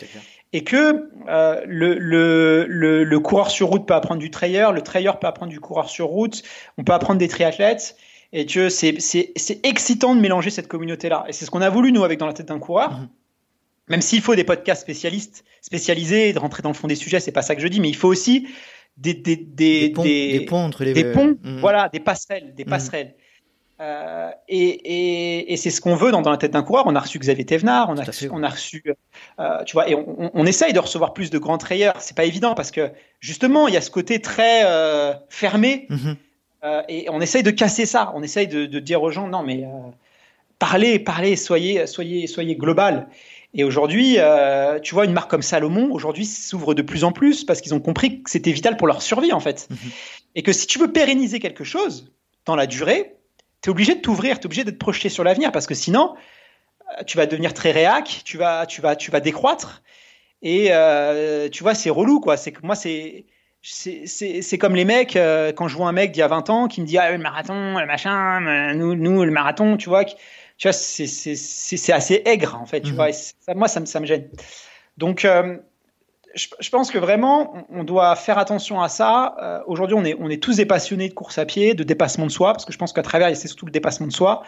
[0.52, 4.82] et que euh, le, le, le, le, coureur sur route peut apprendre du trailer, le
[4.82, 6.42] trailer peut apprendre du coureur sur route,
[6.76, 7.96] on peut apprendre des triathlètes
[8.32, 11.24] et que c'est excitant de mélanger cette communauté-là.
[11.28, 12.92] Et c'est ce qu'on a voulu, nous, avec Dans la tête d'un coureur.
[12.92, 13.08] Mhm.
[13.88, 17.32] Même s'il faut des podcasts spécialistes, spécialisés, de rentrer dans le fond des sujets, c'est
[17.32, 18.48] pas ça que je dis, mais il faut aussi
[18.96, 21.58] des, des, des, des, ponts, entre les des ponts, mmh.
[21.60, 22.68] voilà, des passerelles, des mmh.
[22.68, 23.14] passerelles.
[23.80, 26.84] Euh, et, et, et c'est ce qu'on veut dans, dans, la tête d'un coureur.
[26.86, 28.82] On a reçu Xavier Thévenard, on a, reçu, on a reçu,
[29.38, 32.00] euh, tu vois, et on, on, essaye de recevoir plus de grands trayeurs.
[32.00, 36.12] C'est pas évident parce que justement, il y a ce côté très euh, fermé, mmh.
[36.88, 38.10] et on essaye de casser ça.
[38.16, 39.64] On essaye de, de dire aux gens, non mais
[40.58, 43.08] parlez, parlez, soyez, soyez, soyez global.
[43.54, 47.44] Et aujourd'hui, euh, tu vois, une marque comme Salomon, aujourd'hui, s'ouvre de plus en plus
[47.44, 49.68] parce qu'ils ont compris que c'était vital pour leur survie, en fait.
[49.70, 49.76] Mhm.
[50.34, 52.12] Et que si tu veux pérenniser quelque chose
[52.44, 53.16] dans la durée,
[53.62, 55.74] tu es obligé de t'ouvrir, tu es obligé de te projeter sur l'avenir parce que
[55.74, 56.14] sinon,
[56.98, 59.82] euh, tu vas devenir très réac, tu vas, tu vas, tu vas décroître.
[60.42, 62.36] Et euh, tu vois, c'est relou, quoi.
[62.36, 63.26] C'est que moi, c'est.
[63.60, 66.68] C'est comme les mecs, euh, quand je vois un mec d'il y a 20 ans
[66.68, 70.04] qui me dit ah, le marathon, le machin, nous, nous le marathon, tu vois,
[70.58, 72.96] tu vois, c'est assez aigre en fait, tu mhm.
[72.96, 73.12] vois.
[73.12, 74.28] Ça, moi, ça, ça, me gêne.
[74.98, 75.56] Donc, euh,
[76.34, 79.36] je, je, pense que vraiment, on, doit faire attention à ça.
[79.40, 82.26] Euh, Aujourd'hui, on est, on est tous des passionnés de course à pied, de dépassement
[82.26, 84.42] de soi, parce que je pense qu'à travers, c'est surtout le dépassement de soi,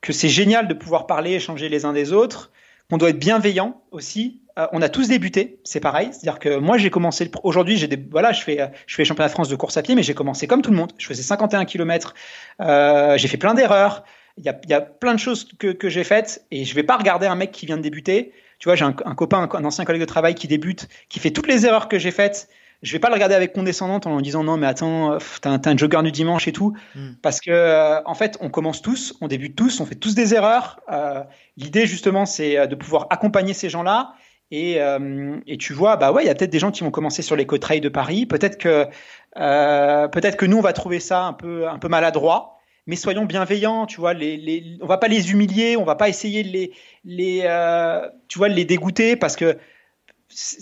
[0.00, 2.52] que c'est génial de pouvoir parler, échanger les uns des autres,
[2.88, 4.40] qu'on doit être bienveillant aussi.
[4.60, 6.10] Euh, on a tous débuté, c'est pareil.
[6.12, 9.32] C'est-à-dire que moi, j'ai commencé aujourd'hui, j'ai des, voilà, je fais, je fais championnat de
[9.32, 10.92] France de course à pied, mais j'ai commencé comme tout le monde.
[10.98, 12.14] Je faisais 51 km.
[12.60, 14.04] Euh, j'ai fait plein d'erreurs
[14.38, 16.82] il y a, y a, plein de choses que, que j'ai faites et je vais
[16.82, 18.32] pas regarder un mec qui vient de débuter.
[18.58, 21.30] Tu vois, j'ai un, un, copain, un, ancien collègue de travail qui débute, qui fait
[21.30, 22.48] toutes les erreurs que j'ai faites.
[22.82, 25.60] Je vais pas le regarder avec condescendante en lui disant non mais attends, t'es un,
[25.64, 27.14] un, jogger du dimanche et tout, hmm.
[27.22, 30.32] parce que euh, en fait on commence tous, on débute tous, on fait tous des
[30.32, 30.80] erreurs.
[30.92, 31.24] Euh,
[31.56, 34.14] L'idée justement c'est euh, de pouvoir accompagner ces gens-là
[34.50, 36.90] et, euh, et, tu vois, bah ouais, il y a peut-être des gens qui vont
[36.90, 38.24] commencer sur les côtes de Paris.
[38.24, 38.86] Peut-être que,
[39.34, 42.57] peut-être que nous, on va trouver ça un peu, un peu maladroit
[42.88, 46.08] mais soyons bienveillants, tu vois, les, les, on va pas les humilier, on va pas
[46.08, 46.72] essayer de les,
[47.04, 49.58] les euh, tu vois, les dégoûter parce que,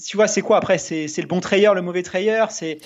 [0.07, 0.77] tu vois, c'est quoi après?
[0.77, 2.79] C'est le bon trailer, le mauvais trailer, c'est.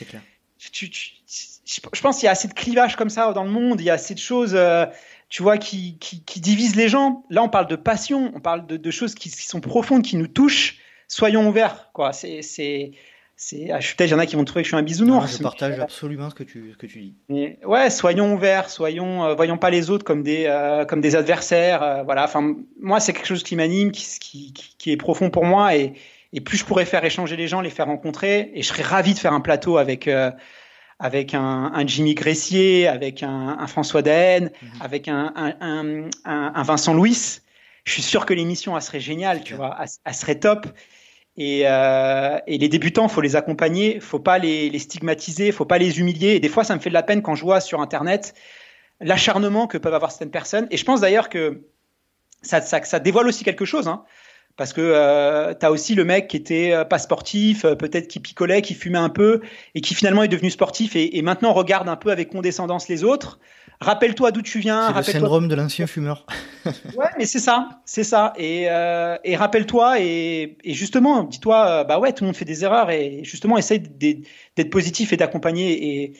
[0.59, 3.91] je pense qu'il y a assez de clivages comme ça dans le monde, il y
[3.91, 4.85] a assez de choses, euh,
[5.31, 7.25] tu vois, qui, qui, qui, divisent les gens.
[7.31, 10.17] Là, on parle de passion, on parle de, de choses qui, qui, sont profondes, qui
[10.17, 10.77] nous touchent.
[11.09, 12.13] Soyons ouverts, quoi.
[12.13, 12.93] C'est
[13.43, 15.39] c'est, ah, peut-être il y en a qui vont trouver que je suis un bisounours.
[15.39, 17.15] je partage absolument ce que tu, ce que tu dis.
[17.31, 21.17] Mais, ouais, soyons ouverts, soyons, euh, voyons pas les autres comme des, euh, comme des
[21.17, 21.83] adversaires.
[21.83, 22.25] Euh, voilà.
[22.25, 25.95] Enfin, moi, c'est quelque chose qui m'anime, qui, qui, qui, est profond pour moi, et,
[26.35, 29.15] et plus je pourrais faire échanger les gens, les faire rencontrer, et je serais ravi
[29.15, 30.07] de faire un plateau avec
[30.99, 34.71] avec un, Jimmy Gressier, avec un, François Daen, mhm.
[34.83, 35.33] avec un,
[36.25, 37.41] un, Vincent Louis,
[37.85, 40.67] je suis sûr que l'émission elle serait géniale, tu vois, elle, serait top.
[41.37, 45.79] Et, euh, et, les débutants, faut les accompagner, faut pas les, les stigmatiser, faut pas
[45.79, 46.31] les humilier.
[46.35, 48.35] Et des fois, ça me fait de la peine quand je vois sur Internet
[49.01, 50.67] l'acharnement que peuvent avoir certaines personnes.
[50.71, 51.63] Et je pense d'ailleurs que
[52.43, 53.89] ça, dévoile aussi quelque chose.
[53.89, 54.05] Hein.
[54.57, 58.09] Parce que euh, tu as aussi le mec qui était euh, pas sportif, euh, peut-être
[58.09, 59.41] qui picolait, qui fumait un peu,
[59.75, 63.39] et qui finalement est devenu sportif et maintenant regarde un peu avec condescendance les autres.
[63.83, 64.89] Rappelle-toi d'où tu viens.
[65.03, 66.27] C'est le syndrome de l'ancien fumeur.
[66.67, 68.35] ouais, mais c'est ça, c'est ça.
[68.37, 72.45] Et, euh, et rappelle-toi et, et, justement, dis-toi, euh, bah ouais, tout le monde fait
[72.45, 76.13] des erreurs et justement, essaye d'être positif et d'accompagner et,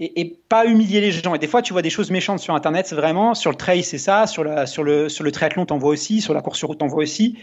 [0.00, 1.34] et, et, pas humilier les gens.
[1.34, 3.82] Et des fois, tu vois des choses méchantes sur Internet, c'est vraiment sur le trail,
[3.82, 6.58] c'est ça, sur, la, sur, le, sur le triathlon, t'en vois aussi, sur la course
[6.58, 7.38] sur route, t'en vois aussi.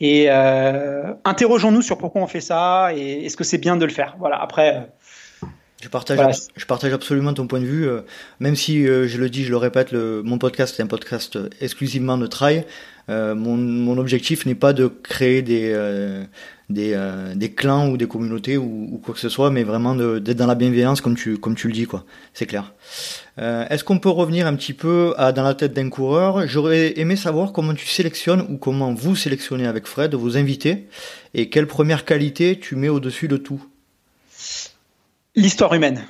[0.00, 3.92] Et euh, interrogeons-nous sur pourquoi on fait ça et est-ce que c'est bien de le
[3.92, 4.16] faire?
[4.18, 4.40] Voilà.
[4.42, 4.90] Après.
[5.80, 7.88] Je partage, je partage absolument ton point de vue.
[7.88, 8.00] Euh,
[8.40, 11.38] même si euh, je le dis, je le répète, le, mon podcast est un podcast
[11.60, 12.64] exclusivement de trail.
[13.10, 15.72] Euh, mon, mon, objectif n'est pas de créer des
[16.68, 16.94] des,
[17.34, 20.46] des clans ou des communautés ou, ou, quoi que ce soit, mais vraiment d'être dans
[20.46, 22.04] la bienveillance comme tu comme tu le dis quoi.
[22.34, 22.74] C'est clair.
[23.38, 26.46] Euh, Est-ce qu'on peut revenir un petit peu à dans la tête d'un coureur?
[26.48, 30.88] J'aurais aimé savoir comment tu sélectionnes ou comment vous sélectionnez avec Fred vos invités
[31.34, 33.64] et quelle première qualité tu mets au-dessus de tout.
[35.38, 36.04] L'histoire humaine.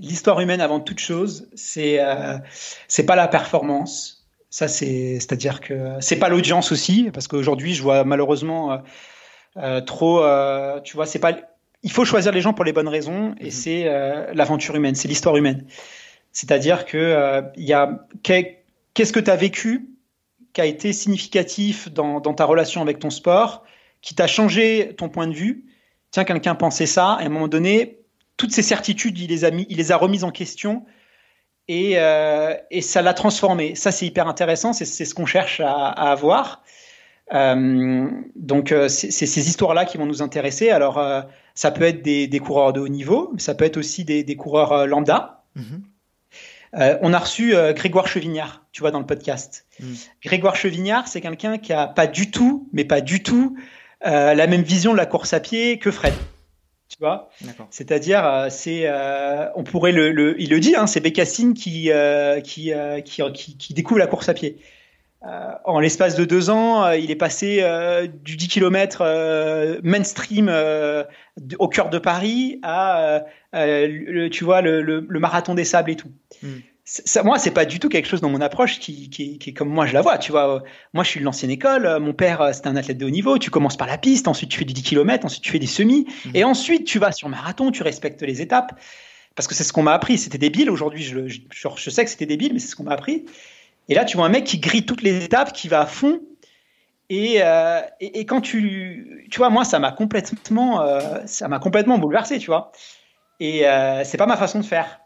[0.00, 2.36] L'histoire humaine avant toute chose, c'est euh,
[2.88, 4.26] c'est pas la performance.
[4.50, 8.78] Ça c'est c'est-à-dire que c'est pas l'audience aussi parce qu'aujourd'hui je vois malheureusement euh,
[9.58, 11.38] euh trop euh, tu vois c'est pas
[11.84, 13.50] il faut choisir les gens pour les bonnes raisons et mhm.
[13.52, 13.84] c'est
[14.34, 15.64] l'aventure humaine, c'est l'histoire humaine.
[16.32, 19.88] C'est-à-dire que il y a qu'est-ce que tu as vécu
[20.52, 23.62] qui a été significatif dans, dans ta relation avec ton sport,
[24.02, 25.64] qui t'a changé ton point de vue?
[26.10, 27.98] Tiens, quelqu'un pensait ça, et à un moment donné,
[28.38, 30.86] toutes ces certitudes, il les a mis, il les a remises en question
[31.66, 33.74] et, euh, et ça l'a transformé.
[33.74, 34.72] Ça, c'est hyper intéressant.
[34.72, 36.62] C'est ce qu'on cherche à, à avoir.
[37.34, 40.70] Euh, donc, euh, c'est ces histoires-là qui vont nous intéresser.
[40.70, 41.20] Alors, euh,
[41.54, 44.36] ça peut être des, des, coureurs de haut niveau, ça peut être aussi des, des
[44.36, 45.42] coureurs lambda.
[45.56, 46.98] Mm-hmm.
[47.02, 49.66] on a reçu Grégoire Chevignard, tu vois, dans le podcast.
[49.80, 49.94] Mm.
[50.22, 53.58] Grégoire Chevignard, c'est quelqu'un qui a pas du tout, mais pas du tout,
[54.02, 56.14] la même vision de la course à pied que Fred
[56.88, 57.28] tu vois.
[57.70, 61.90] C'est-à-dire, euh, c'est, euh, on pourrait le, le, il le dit, hein, c'est Bécassine qui,
[61.92, 62.72] euh, qui,
[63.04, 64.56] qui, qui, découvre la course à pied.
[65.22, 67.62] en l'espace de deux ans, il est passé
[68.24, 70.50] du 10 km mainstream
[71.58, 76.10] au cœur de Paris à, le, tu vois, le, le, marathon des sables et tout.
[76.42, 76.58] Hmm
[76.90, 79.52] ça, moi, c'est pas du tout quelque chose dans mon approche qui, qui, qui, est
[79.52, 80.16] comme moi je la vois.
[80.16, 80.62] Tu vois,
[80.94, 81.98] moi, je suis de l'ancienne école.
[82.00, 83.36] Mon père, euh, c'était un athlète de haut niveau.
[83.36, 85.66] Tu commences par la piste, ensuite tu fais du 10 km, ensuite tu fais des
[85.66, 86.32] semis, mhm.
[86.34, 88.80] et ensuite tu vas sur marathon, tu respectes les étapes.
[89.34, 90.16] Parce que c'est ce qu'on m'a appris.
[90.16, 90.70] C'était débile.
[90.70, 93.26] Aujourd'hui, je, je, je, sais que c'était débile, mais c'est ce qu'on m'a appris.
[93.90, 96.22] Et là, tu vois un mec qui grille toutes les étapes, qui va à fond.
[97.10, 101.58] Et, euh, et, et, quand tu, tu vois, moi, ça m'a complètement, euh, ça m'a
[101.58, 102.72] complètement bouleversé, tu vois.
[103.40, 105.00] Et euh, c'est pas ma façon de faire.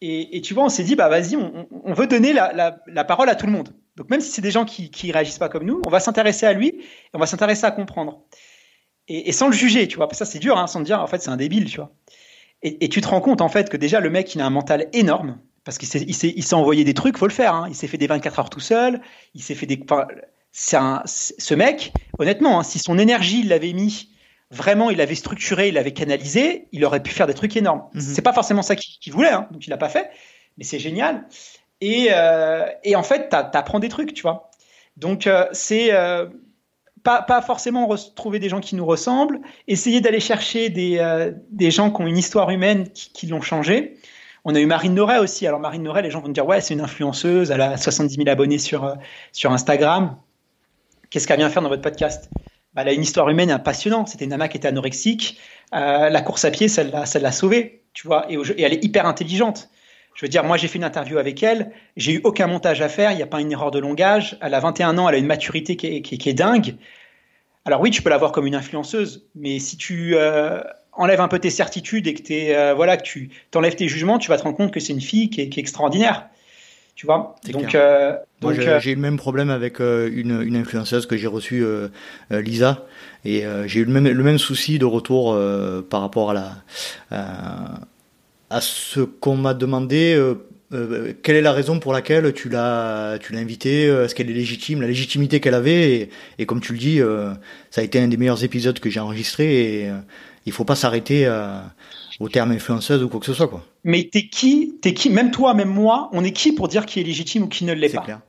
[0.00, 3.46] Et, tu vois, on s'est dit, bah vas-y, on, veut donner la, parole à tout
[3.46, 3.70] le monde.
[3.96, 6.46] Donc même si c'est des gens qui, qui réagissent pas comme nous, on va s'intéresser
[6.46, 6.84] à lui et
[7.14, 8.22] on va s'intéresser à comprendre.
[9.08, 10.08] Et, sans le juger, tu vois.
[10.12, 11.90] Ça c'est dur, hein, sans dire, en fait, c'est un débile, tu vois.
[12.62, 14.88] Et, tu te rends compte en fait que déjà le mec, il a un mental
[14.92, 17.54] énorme parce qu'il s'est, envoyé des trucs, faut le faire.
[17.54, 17.66] Hein.
[17.68, 19.00] Il s'est fait des 24 heures tout seul.
[19.34, 19.80] Il s'est fait des.
[20.52, 24.10] c'est un, ce mec, honnêtement, hein, si son énergie l'avait mis
[24.50, 27.84] vraiment il avait structuré, il avait canalisé, il aurait pu faire des trucs énormes.
[27.94, 28.00] Mhm.
[28.00, 30.10] C'est pas forcément ça qu'il voulait, hein, donc il l'a pas fait,
[30.56, 31.26] mais c'est génial.
[31.80, 34.50] Et, euh, et, en fait, tu apprends des trucs, tu vois.
[34.98, 36.26] Donc euh, c'est euh,
[37.04, 41.70] pas, pas, forcément retrouver des gens qui nous ressemblent, essayer d'aller chercher des, euh, des,
[41.70, 43.96] gens qui ont une histoire humaine qui, qui l'ont changé.
[44.44, 45.46] On a eu Marine Noret aussi.
[45.46, 48.16] Alors Marine Noret, les gens vont me dire ouais, c'est une influenceuse, elle a 70
[48.16, 48.96] 000 abonnés sur
[49.32, 50.16] sur Instagram.
[51.10, 52.28] Qu'est-ce qu'elle vient faire dans votre podcast?
[52.82, 54.08] Elle a une histoire humaine passionnante.
[54.08, 55.38] C'était une nana qui était anorexique.
[55.74, 58.26] Euh, la course à pied, ça l'a sauvée, tu vois.
[58.30, 59.70] Et, elle est hyper intelligente.
[60.14, 61.70] Je veux dire, moi, j'ai fait une interview avec elle.
[61.96, 63.12] J'ai eu aucun montage à faire.
[63.12, 64.36] Il n'y a pas une erreur de langage.
[64.40, 65.08] Elle a 21 ans.
[65.08, 66.76] Elle a une maturité qui est, qui, est dingue.
[67.64, 70.60] Alors oui, tu peux la voir comme une influenceuse, mais si tu euh,
[70.92, 74.18] enlèves un peu tes certitudes et que, es, euh, voilà, que tu enlèves tes jugements,
[74.18, 76.28] tu vas te rendre compte que c'est une fille qui est, qui est extraordinaire
[76.98, 77.36] tu vois?
[77.52, 81.16] Donc, euh, donc euh, j'ai eu le même problème avec euh, une, une influenceuse que
[81.16, 81.64] j'ai reçue,
[82.28, 82.84] Lisa,
[83.24, 85.38] et j'ai eu le même, le même souci de retour
[85.88, 86.34] par rapport à
[87.10, 87.80] la
[88.50, 90.18] à ce qu'on m'a demandé
[90.74, 94.34] euh, quelle est la raison pour laquelle tu l'as tu l'as invitée Est-ce qu'elle est
[94.34, 94.80] légitime?
[94.80, 97.32] La légitimité qu'elle avait et, et, comme tu le dis, euh,
[97.70, 99.98] ça a été un des meilleurs épisodes que j'ai enregistré et euh,
[100.46, 101.60] il faut pas s'arrêter euh,
[102.20, 103.64] au terme influenceuse ou quoi que ce soit quoi.
[103.84, 107.00] Mais t'es qui T'es qui Même toi, même moi, on est qui pour dire qui
[107.00, 108.20] est légitime ou qui ne l'est pas clair.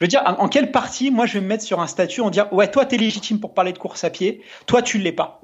[0.00, 2.20] Je veux dire, en, en quelle partie, moi, je vais me mettre sur un statut
[2.22, 5.12] en dire ouais, toi, t'es légitime pour parler de course à pied, toi, tu l'es
[5.12, 5.40] pas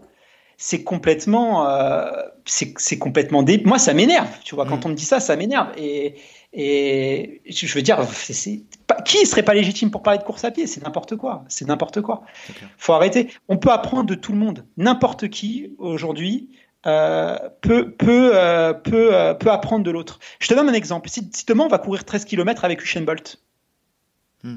[0.61, 2.11] c'est complètement, euh,
[2.45, 3.63] c'est complètement dé...
[3.65, 4.67] Moi, ça m'énerve, tu vois.
[4.67, 4.87] Quand Mm.
[4.87, 5.69] on me dit ça, ça m'énerve.
[5.77, 6.17] Et,
[6.53, 10.51] et je veux dire, c'est pas- qui serait pas légitime pour parler de course à
[10.51, 10.67] pied?
[10.67, 11.45] C'est n'importe quoi.
[11.49, 12.23] C'est n'importe quoi.
[12.77, 13.29] Faut arrêter.
[13.49, 14.65] On peut apprendre de tout le monde.
[14.77, 16.49] N'importe qui aujourd'hui
[16.87, 20.19] euh, peut peut euh, peut euh, peut apprendre de l'autre.
[20.39, 21.09] Je te donne un exemple.
[21.09, 23.41] Si, si demain on va courir 13 km avec Usain Bolt,
[24.45, 24.57] Mm.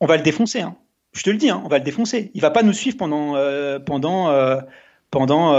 [0.00, 0.62] on va le défoncer.
[0.62, 0.76] Hein.
[1.12, 2.30] Je te le dis, hein, on va le défoncer.
[2.34, 3.34] Il va pas nous suivre pendant
[3.84, 4.60] pendant
[5.10, 5.54] pendant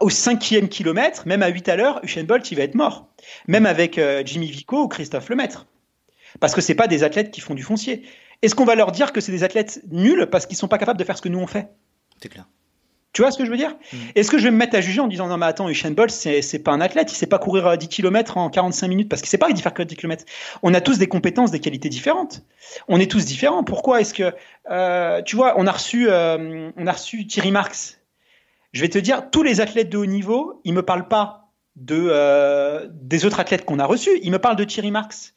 [0.00, 3.08] au- cinquième kilomètre, même à 8 à l'heure, Usain Bolt, il va être mort.
[3.48, 5.66] Même avec Jimmy Vico ou Christophe Lemaître.
[6.40, 8.02] Parce que c'est pas des athlètes qui font du foncier.
[8.40, 10.98] Est-ce qu'on va leur dire que c'est des athlètes nuls parce qu'ils sont pas capables
[10.98, 11.68] de faire ce que nous on fait?
[12.22, 12.46] C'est clair.
[13.12, 13.98] Tu vois ce que je veux dire Mhm.
[14.14, 16.10] Est-ce que je vais me mettre à juger en disant non mais attends Usain Bolt
[16.10, 19.08] c'est c'est pas un athlète, il sait pas courir euh, 10 km en 45 minutes
[19.08, 20.24] parce qu'il sait pas il faire que 10 km.
[20.62, 22.42] On a tous des compétences, des qualités différentes.
[22.88, 23.64] On est tous différents.
[23.64, 24.32] Pourquoi est-ce que
[24.70, 27.98] euh, tu vois on a reçu euh, on a reçu Thierry Marx.
[28.72, 32.08] Je vais te dire tous les athlètes de haut niveau, ils me parlent pas de
[32.10, 35.34] euh, des autres athlètes qu'on a reçus, ils me parlent de Thierry Marx.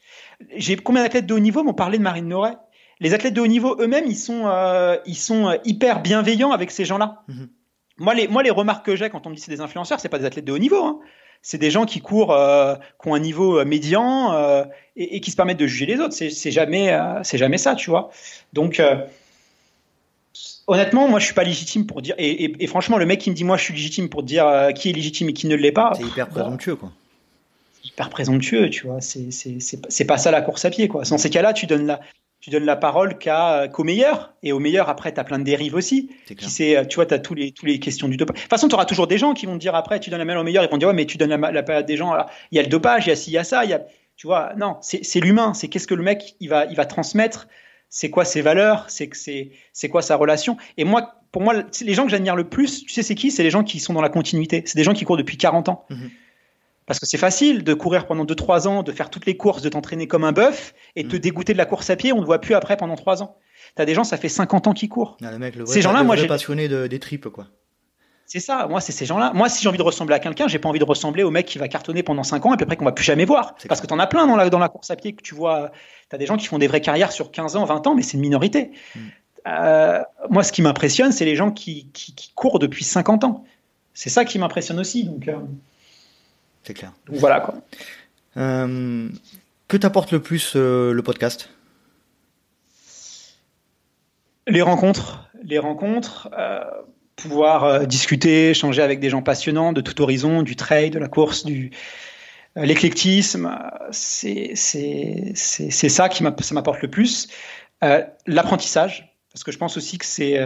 [0.55, 2.55] J'ai combien d'athlètes de haut niveau m'ont parlé de Marine Noret?
[2.99, 6.71] Les athlètes de haut niveau eux-mêmes, ils sont euh, ils sont euh, hyper bienveillants avec
[6.71, 7.23] ces gens-là.
[7.28, 7.49] Mhm.
[7.98, 10.10] Moi, les, moi, les remarques que j'ai quand on me dit c'est des influenceurs, c'est
[10.10, 10.84] pas des athlètes de haut niveau.
[10.84, 11.00] Hein.
[11.41, 14.64] C'est des gens qui courent, euh, qui ont un niveau euh, médian euh,
[14.96, 16.14] et, et qui se permettent de juger les autres.
[16.14, 18.10] C'est jamais, euh, c'est jamais ça, tu vois.
[18.54, 18.82] Donc,
[20.68, 22.16] honnêtement, moi, je suis pas légitime pour dire.
[22.18, 24.70] Et, et- et franchement, le mec qui me dit moi, je suis légitime pour dire
[24.76, 26.91] qui est légitime et qui ne l'est pas, C'est hyper présomptueux quoi.
[27.84, 29.00] hyper présomptueux, tu vois.
[29.02, 31.04] C'est pas ça la course à pied, quoi.
[31.04, 32.00] Dans ces cas-là, tu donnes la
[32.46, 35.43] tu donnes la parole qu'à qu'au meilleur et au meilleur après tu as plein de
[35.43, 38.08] dérives aussi C'est qui c'est, euh, tu vois, tu as tous les, tous les questions
[38.08, 38.36] du dopage.
[38.36, 40.20] De toute façon, tu auras toujours des gens qui vont te dire après, tu donnes
[40.20, 41.88] la main au meilleur, ils vont te dire, ouais, mais tu donnes la, la période
[41.88, 42.16] des gens,
[42.52, 43.74] il y a le dopage, il y a ci, il y a ça, il y
[43.74, 43.82] a,
[44.16, 46.86] tu vois, non, c'est c'est l'humain, c'est qu'est-ce que le mec, il va, il va
[46.86, 47.48] transmettre,
[47.89, 49.10] c'est quoi ses valeurs, c'est,
[49.74, 50.56] c'est quoi sa relation?
[50.78, 53.32] Et moi, pour moi, les gens que j'admire le plus, tu sais, c'est qui?
[53.32, 54.62] C'est les gens qui sont dans la continuité.
[54.68, 55.86] C'est des gens qui courent depuis 40 ans.
[55.89, 56.12] Mhm.
[56.88, 59.70] Parce que c'est facile de courir pendant 2-3 ans, de faire toutes les courses, de
[59.70, 61.22] t'entraîner comme un bœuf et de te Mhm.
[61.22, 63.38] dégoûter de la course à pied, on ne voit plus après pendant 3 ans.
[63.76, 65.18] T'as des gens, ça fait 50 ans qu'ils courent.
[65.24, 67.48] Ah, le mec, le vrai, Ces gens-là, moi, j'ai- passionné de, des tripes quoi.
[68.28, 69.32] C'est ça, moi c'est ces gens-là.
[69.36, 71.46] Moi si j'ai envie de ressembler à quelqu'un, j'ai pas envie de ressembler au mec
[71.46, 73.54] qui va cartonner pendant 5 ans et puis après qu'on va plus jamais voir.
[73.70, 75.72] Parce que t'en as plein dans la, dans la course à pied que tu vois.
[76.10, 78.14] T'as des gens qui font des vraies carrières sur 15 ans, 20 ans, mais c'est
[78.14, 78.72] une minorité.
[78.96, 79.00] Mm.
[79.48, 80.00] Euh,
[80.32, 83.44] moi ce qui m'impressionne, c'est les gens qui, qui, qui courent depuis 50 ans.
[83.94, 85.04] C'est ça qui m'impressionne aussi.
[85.04, 85.36] Donc, euh,
[86.66, 86.93] C'est clair.
[87.07, 87.55] donc voilà quoi.
[88.38, 89.07] Euh,
[89.68, 91.49] que t'apporte le plus euh, le podcast?
[94.47, 96.63] Les rencontres, les rencontres, euh,
[97.16, 101.45] pouvoir discuter, échanger avec des gens passionnants de tout horizon, du trail, de la course,
[101.45, 101.72] du
[102.55, 103.57] l'éclectisme,
[103.91, 107.28] c'est c'est ça qui m'apporte le plus.
[108.28, 110.39] L'apprentissage, parce que je pense aussi que c'est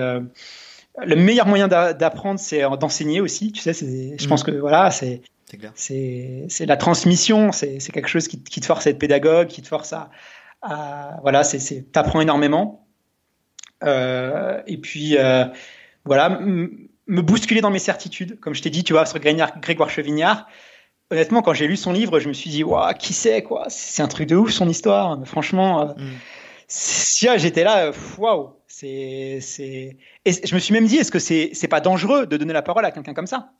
[0.98, 3.52] le meilleur moyen d'a- d'apprendre, c'est euh, d'enseigner aussi.
[3.52, 4.54] Tu sais, c'est- je pense Mhm.
[4.54, 5.22] que voilà, c'est
[5.76, 9.68] C'est la transmission, c'est quelque chose qui, qui te force à être pédagogue, qui te
[9.68, 10.10] force à,
[10.62, 12.86] à voilà, c'est t'apprends énormément.
[13.84, 15.46] Euh, et puis euh,
[16.06, 19.90] voilà, me bousculer dans mes certitudes, comme je t'ai dit, tu vois, sur Grégoire, Grégoire
[19.90, 20.48] Chevignard.
[21.12, 23.66] Honnêtement, quand j'ai lu son livre, je me suis dit, waouh, qui c'est quoi?
[23.70, 25.18] C'est un truc de ouf son histoire.
[25.26, 26.12] Franchement, euh, Mm.
[26.68, 29.97] si ah, j'étais là, waouh, c'est c'est.
[30.25, 32.61] Et je me suis même dit, est-ce que c'est c'est pas dangereux de donner la
[32.61, 33.51] parole à quelqu'un comme ça?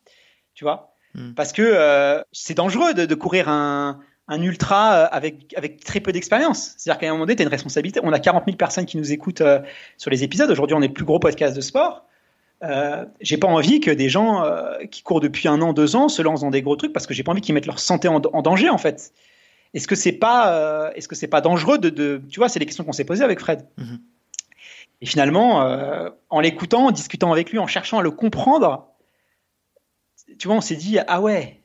[0.54, 0.94] Tu vois?
[1.14, 1.34] Mm.
[1.34, 6.00] Parce que euh, c'est dangereux de, de courir un, un ultra euh, avec, avec très
[6.00, 6.76] peu d'expérience.
[6.78, 8.00] C'est-à-dire qu'à un moment donné, tu as une responsabilité.
[8.04, 9.60] On a 40 000 personnes qui nous écoutent euh,
[9.98, 10.50] sur les épisodes.
[10.50, 12.06] Aujourd'hui, on est le plus gros podcast de sport.
[12.64, 14.44] Euh, j'ai pas envie que des gens
[14.92, 17.14] qui courent depuis un an, deux ans se lancent dans des gros trucs parce que
[17.14, 19.14] j'ai pas envie qu'ils mettent leur santé en, en danger en fait.
[19.74, 22.66] Est-ce que c'est pas, est-ce que c'est pas dangereux de, de tu vois, c'est les
[22.66, 23.66] questions qu'on s'est posées avec Fred.
[23.78, 24.00] Mhm.
[25.02, 28.88] Et finalement, euh, en l'écoutant, en discutant avec lui, en cherchant à le comprendre,
[30.38, 31.62] tu vois, on s'est dit ah ouais,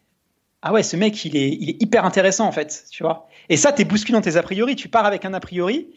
[0.62, 3.28] ah ouais, ce mec il est, il est hyper intéressant en fait, tu vois.
[3.48, 4.76] Et ça, t'es bousculé dans tes a priori.
[4.76, 5.88] Tu pars avec un a priori,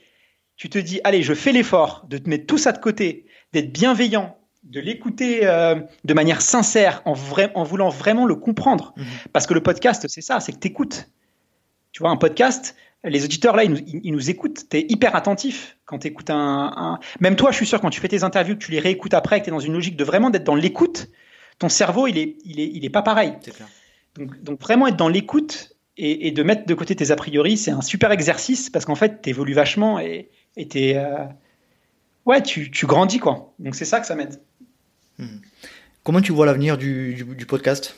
[0.55, 3.71] tu te dis allez, je fais l'effort de te mettre tout ça de côté, d'être
[3.71, 8.93] bienveillant, de l'écouter euh, de manière sincère, en, vrai, en voulant vraiment le comprendre.
[8.97, 9.05] Mhm.
[9.31, 11.09] Parce que le podcast, c'est ça, c'est que t'écoutes.
[11.91, 14.67] Tu vois, un podcast, les auditeurs là, ils nous, ils nous écoutent.
[14.69, 16.99] T'es hyper attentif quand t'écoutes un, un.
[17.19, 19.39] Même toi, je suis sûr, quand tu fais tes interviews, que tu les réécoutes après,
[19.39, 21.09] que t'es dans une logique de vraiment d'être dans l'écoute,
[21.59, 23.33] ton cerveau, il est, il est, il est pas pareil.
[23.41, 23.67] C'est clair.
[24.15, 27.71] Donc, donc vraiment être dans l'écoute, et, de mettre de côté tes a priori, c'est
[27.71, 31.25] un super exercice parce qu'en fait, tu évolues vachement et, et euh,
[32.25, 33.53] ouais, tu, tu, grandis quoi.
[33.57, 34.39] Donc c'est ça que ça m'aide.
[35.17, 35.39] Hmm.
[36.03, 37.95] Comment tu vois l'avenir du, du, podcast?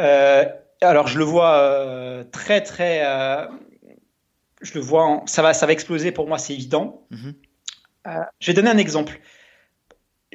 [0.00, 0.44] Euh,
[0.82, 3.00] Alors je le vois euh, très très,
[4.62, 7.06] je le vois, ça va ça va exploser pour moi, c'est évident.
[7.10, 7.34] Mhm.
[8.40, 9.20] je vais donner un exemple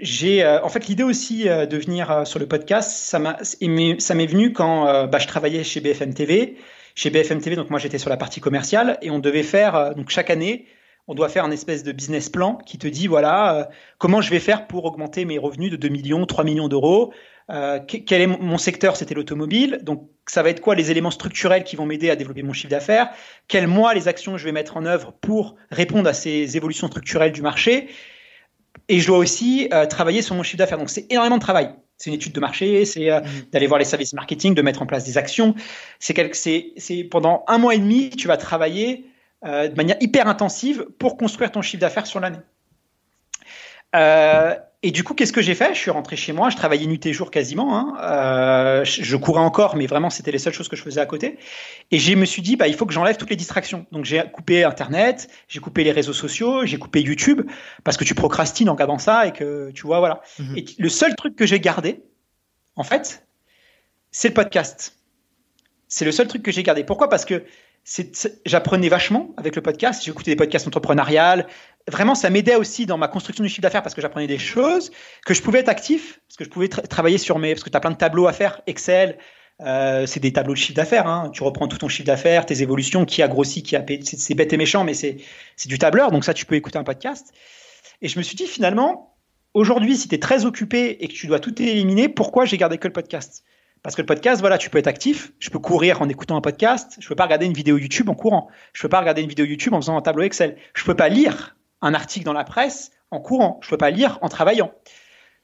[0.01, 3.37] j'ai euh, en fait l'idée aussi euh, de venir euh, sur le podcast, ça m'a
[3.43, 6.57] ça m'est venu quand bah, je travaillais chez BFM TV.
[6.93, 10.09] Chez BFM TV, donc moi j'étais sur la partie commerciale et on devait faire donc
[10.09, 10.65] chaque année,
[11.07, 14.41] on doit faire un espèce de business plan qui te dit voilà comment je vais
[14.41, 17.13] faire pour augmenter mes revenus de 2 millions, 3 millions d'euros.
[17.47, 19.79] Quel est mon secteur C'était l'automobile.
[19.83, 22.69] Donc ça va être quoi les éléments structurels qui vont m'aider à développer mon chiffre
[22.69, 23.09] d'affaires?
[23.47, 27.31] Quelles moi les actions je vais mettre en œuvre pour répondre à ces évolutions structurelles
[27.31, 27.89] du marché?
[28.87, 30.77] Et je dois aussi euh, travailler sur mon chiffre d'affaires.
[30.77, 31.73] Donc c'est énormément de travail.
[31.97, 33.51] C'est une étude de marché, c'est euh, mm.
[33.51, 35.55] d'aller voir les services marketing, de mettre en place des actions.
[35.99, 39.05] C'est pendant un mois et demi, tu vas travailler
[39.45, 42.39] euh, de manière hyper intensive pour construire ton chiffre d'affaires sur l'année.
[44.83, 45.75] Et du coup, qu'est-ce que j'ai fait?
[45.75, 47.77] Je suis rentré chez moi, je travaillais nuit et jour quasiment.
[47.77, 47.93] Hein.
[48.01, 51.37] Euh, je courais encore, mais vraiment, c'était les seules choses que je faisais à côté.
[51.91, 53.85] Et je me suis dit, bah, il faut que j'enlève toutes les distractions.
[53.91, 57.43] Donc, j'ai coupé Internet, j'ai coupé les réseaux sociaux, j'ai coupé YouTube,
[57.83, 60.21] parce que tu procrastines en regardant ça et que tu vois, voilà.
[60.39, 60.57] Mhm.
[60.57, 62.01] Et le seul truc que j'ai gardé,
[62.75, 63.27] en fait,
[64.09, 64.97] c'est le podcast.
[65.87, 66.83] C'est le seul truc que j'ai gardé.
[66.83, 67.07] Pourquoi?
[67.07, 67.43] Parce que
[68.45, 70.03] j'apprenais vachement avec le podcast.
[70.03, 71.47] J'écoutais des podcasts entrepreneuriales.
[71.87, 74.91] Vraiment, ça m'aidait aussi dans ma construction du chiffre d'affaires parce que j'apprenais des choses,
[75.25, 77.53] que je pouvais être actif, parce que je pouvais travailler sur mes.
[77.53, 79.17] Parce que tu as plein de tableaux à faire, Excel.
[79.61, 81.07] Euh, c'est des tableaux de chiffre d'affaires.
[81.07, 81.29] Hein.
[81.33, 83.85] Tu reprends tout ton chiffre d'affaires, tes évolutions, qui a grossi, qui a.
[84.03, 85.17] C'est bête et méchant, mais c'est
[85.65, 86.11] du tableur.
[86.11, 87.33] Donc ça, tu peux écouter un podcast.
[88.01, 89.15] Et je me suis dit, finalement,
[89.53, 92.77] aujourd'hui, si tu es très occupé et que tu dois tout éliminer, pourquoi j'ai gardé
[92.77, 93.43] que le podcast?
[93.83, 95.31] Parce que le podcast, voilà, tu peux être actif.
[95.39, 96.97] Je peux courir en écoutant un podcast.
[96.99, 98.47] Je peux pas regarder une vidéo YouTube en courant.
[98.73, 100.57] Je peux pas regarder une vidéo YouTube en faisant un tableau Excel.
[100.75, 103.59] Je peux pas lire un article dans la presse en courant.
[103.61, 104.71] Je peux pas lire en travaillant.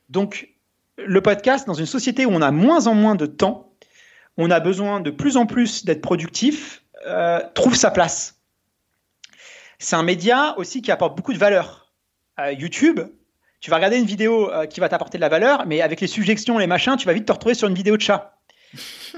[0.09, 0.49] Donc,
[0.97, 3.73] le podcast, dans une société où on a moins en moins de temps,
[4.37, 8.41] on a besoin de plus en plus d'être productif, euh, trouve sa place.
[9.79, 11.91] C'est un média aussi qui apporte beaucoup de valeur.
[12.59, 12.99] YouTube,
[13.59, 16.07] tu vas regarder une vidéo euh, qui va t'apporter de la valeur, mais avec les
[16.07, 18.36] suggestions, les machins, tu vas vite te retrouver sur une vidéo de chat.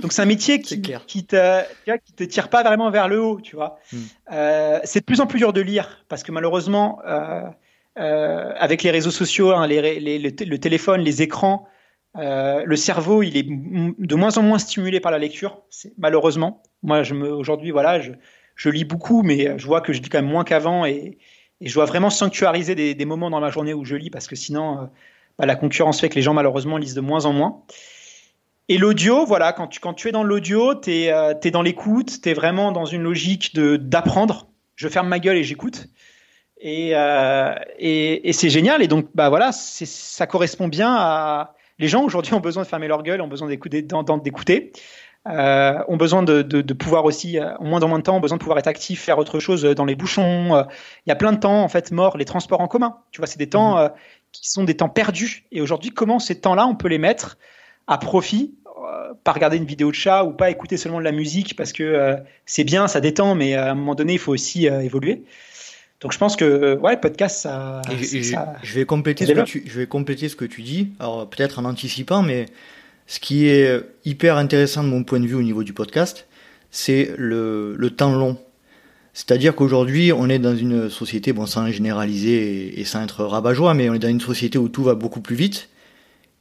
[0.01, 1.61] Donc c'est un métier qui, qui, te,
[2.05, 3.79] qui te tire pas vraiment vers le haut, tu vois.
[3.91, 3.97] Hmm.
[4.31, 7.41] Euh, c'est de plus en plus dur de lire parce que malheureusement, euh,
[7.97, 11.67] euh avec les réseaux sociaux, hein, les, les, le, téléphone, les écrans,
[12.17, 15.61] euh, le cerveau, il est de moins en moins stimulé par la lecture.
[15.97, 18.11] Malheureusement, moi, je me aujourd'hui, voilà, je,
[18.55, 21.17] je lis beaucoup, mais je vois que je lis quand même moins qu'avant et,
[21.61, 24.27] et je dois vraiment sanctuariser des, des, moments dans ma journée où je lis parce
[24.27, 24.85] que sinon, euh,
[25.37, 27.63] bah, la concurrence fait que les gens malheureusement lisent de moins en moins.
[28.71, 32.21] Et l'audio, voilà, quand tu, quand tu es dans l'audio, tu es, euh, dans l'écoute,
[32.21, 34.47] tu es vraiment dans une logique d'apprendre.
[34.75, 35.87] Je ferme ma gueule et j'écoute.
[36.61, 38.83] Et, euh, et, et c'est génial.
[38.83, 41.55] Et donc, bah voilà, ça correspond bien à.
[41.79, 44.71] Les gens aujourd'hui ont besoin de fermer leur gueule, ont besoin d'écouter.
[45.27, 48.17] euh, ont besoin de, de, de, pouvoir aussi, euh, au moins dans moins de temps,
[48.17, 50.63] ont besoin de pouvoir être actifs, faire autre chose dans les bouchons.
[51.07, 52.97] Il y a plein de temps en fait morts, les transports en commun.
[53.11, 53.91] Tu vois, c'est des temps mhm.
[54.31, 55.45] qui sont des temps perdus.
[55.51, 57.37] Et aujourd'hui, comment ces temps-là, on peut les mettre
[57.89, 58.55] à profit
[59.23, 62.15] pas regarder une vidéo de chat ou pas écouter seulement de la musique parce que
[62.45, 65.23] c'est bien, ça détend, mais à un moment donné, il faut aussi évoluer.
[65.99, 67.81] Donc je pense que ouais, podcast, ça.
[67.91, 70.93] je, vais compléter ce que tu, je vais compléter ce que tu dis.
[70.99, 72.45] Alors peut-être en anticipant, mais
[73.07, 76.27] ce qui est hyper intéressant de mon point de vue au niveau du podcast,
[76.71, 78.37] c'est le, le temps long.
[79.13, 83.89] C'est-à-dire qu'aujourd'hui, on est dans une société, bon, sans généraliser et, sans être rabat-joie, mais
[83.89, 85.69] on est dans une société où tout va beaucoup plus vite.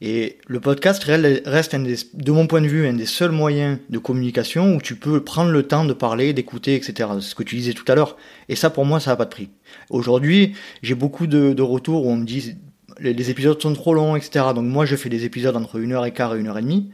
[0.01, 4.75] Et le podcast reste, de mon point de vue, un des seuls moyens de communication
[4.75, 7.09] où tu peux prendre le temps de parler, d'écouter, etc.
[7.15, 8.15] C'est ce que tu disais tout à l'heure.
[8.47, 9.49] Et ça, pour moi, ça n'a pas de prix.
[9.89, 12.55] Aujourd'hui, j'ai beaucoup de, retours où on me dit
[13.01, 14.45] les, épisodes sont trop longs, etc.
[14.55, 16.61] Donc moi, je fais des épisodes entre une heure et quart et une heure et
[16.61, 16.91] demie.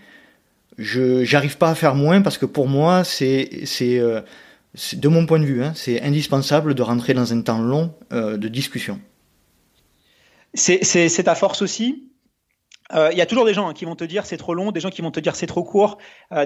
[0.80, 4.22] Je j'arrive pas à faire moins parce que pour moi, c'est c'est euh,
[4.94, 8.36] de mon point de vue, hein, c'est indispensable de rentrer dans un temps long euh,
[8.36, 9.00] de discussion.
[10.54, 12.10] C'est ta force aussi?
[12.94, 14.72] Euh, il y a toujours des gens hein, qui vont te dire c'est trop long,
[14.72, 15.98] des gens qui vont te dire c'est trop court,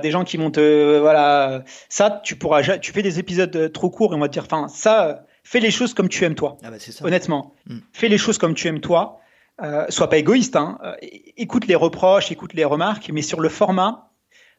[0.01, 4.13] des gens qui vont te voilà ça tu pourras tu fais des épisodes trop courts
[4.13, 6.57] et on va te dire enfin ça fais les choses comme tu aimes toi.
[6.63, 7.79] Ah bah, Honnêtement, mm.
[7.91, 9.19] fais les choses comme tu aimes toi.
[9.61, 10.77] Euh, sois pas égoïste, hein.
[10.83, 10.93] Euh,
[11.37, 14.11] écoute les reproches, écoute les remarques, mais sur le format,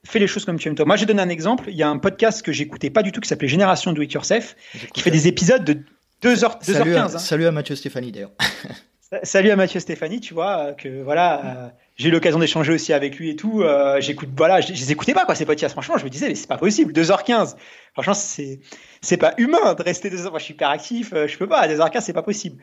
[0.04, 0.84] fais les choses comme tu aimes toi.
[0.84, 1.66] Moi, j'ai donné un exemple.
[1.68, 4.12] Il y a un podcast que j'écoutais pas du tout qui s'appelait Génération Do It
[4.12, 4.56] Yourself,
[4.92, 5.74] qui fait des épisodes de
[6.22, 7.18] 2h, 2h15.
[7.18, 8.32] Salut, à, Mathieu Stéphanie d'ailleurs.
[9.22, 13.16] salut à Mathieu Stéphanie, tu vois, euh, que voilà, j'ai eu l'occasion d'échanger aussi avec
[13.16, 13.62] lui et tout.
[13.62, 15.72] Euh, j'écoute, voilà, je, je les écoutais pas quoi ces podcasts.
[15.72, 16.92] Franchement, je me disais, mais c'est pas possible.
[16.92, 17.56] 2h15.
[17.92, 18.60] Franchement, c'est
[19.02, 20.30] c'est pas humain de rester 2h.
[20.30, 21.58] Moi, je suis hyper actif, euh, je peux pas.
[21.58, 22.62] À 2h15, c'est pas possible.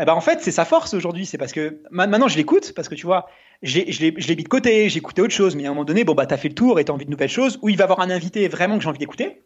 [0.00, 1.26] Eh ben, en fait, c'est sa force aujourd'hui.
[1.26, 3.26] C'est parce que maintenant, je l'écoute parce que tu vois,
[3.62, 5.56] je l'ai mis de côté, j'ai écouté autre chose.
[5.56, 7.10] Mais à un moment donné, bon, bah, t'as fait le tour et t'as envie de
[7.10, 7.58] nouvelles choses.
[7.62, 9.42] Ou il va avoir un invité vraiment que j'ai envie d'écouter.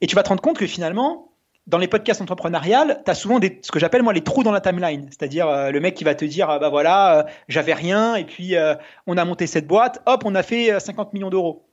[0.00, 1.33] Et tu vas te rendre compte que finalement,
[1.66, 4.52] dans les podcasts entrepreneuriales, tu as souvent des, ce que j'appelle moi les trous dans
[4.52, 5.08] la timeline.
[5.10, 8.24] C'est-à-dire euh, le mec qui va te dire, ah, bah voilà, euh, j'avais rien, et
[8.24, 8.74] puis euh,
[9.06, 11.66] on a monté cette boîte, hop, on a fait 50 millions d'euros.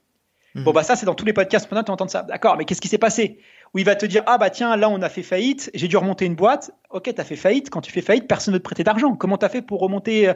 [0.54, 0.64] Mhm.
[0.64, 2.22] Bon, bah ça, c'est dans tous les podcasts entrepreneurs, tu entends ça.
[2.22, 3.38] D'accord, mais qu'est-ce qui s'est passé?
[3.74, 5.96] Où il va te dire, ah bah tiens, là, on a fait faillite, j'ai dû
[5.96, 6.72] remonter une boîte.
[6.90, 7.70] Ok, tu as fait faillite.
[7.70, 9.14] Quand tu fais faillite, personne ne te prêter d'argent.
[9.14, 10.30] Comment tu as fait pour remonter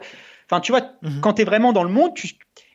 [0.50, 1.20] Enfin, tu vois, mhm.
[1.20, 2.28] quand tu es vraiment dans le monde, tu...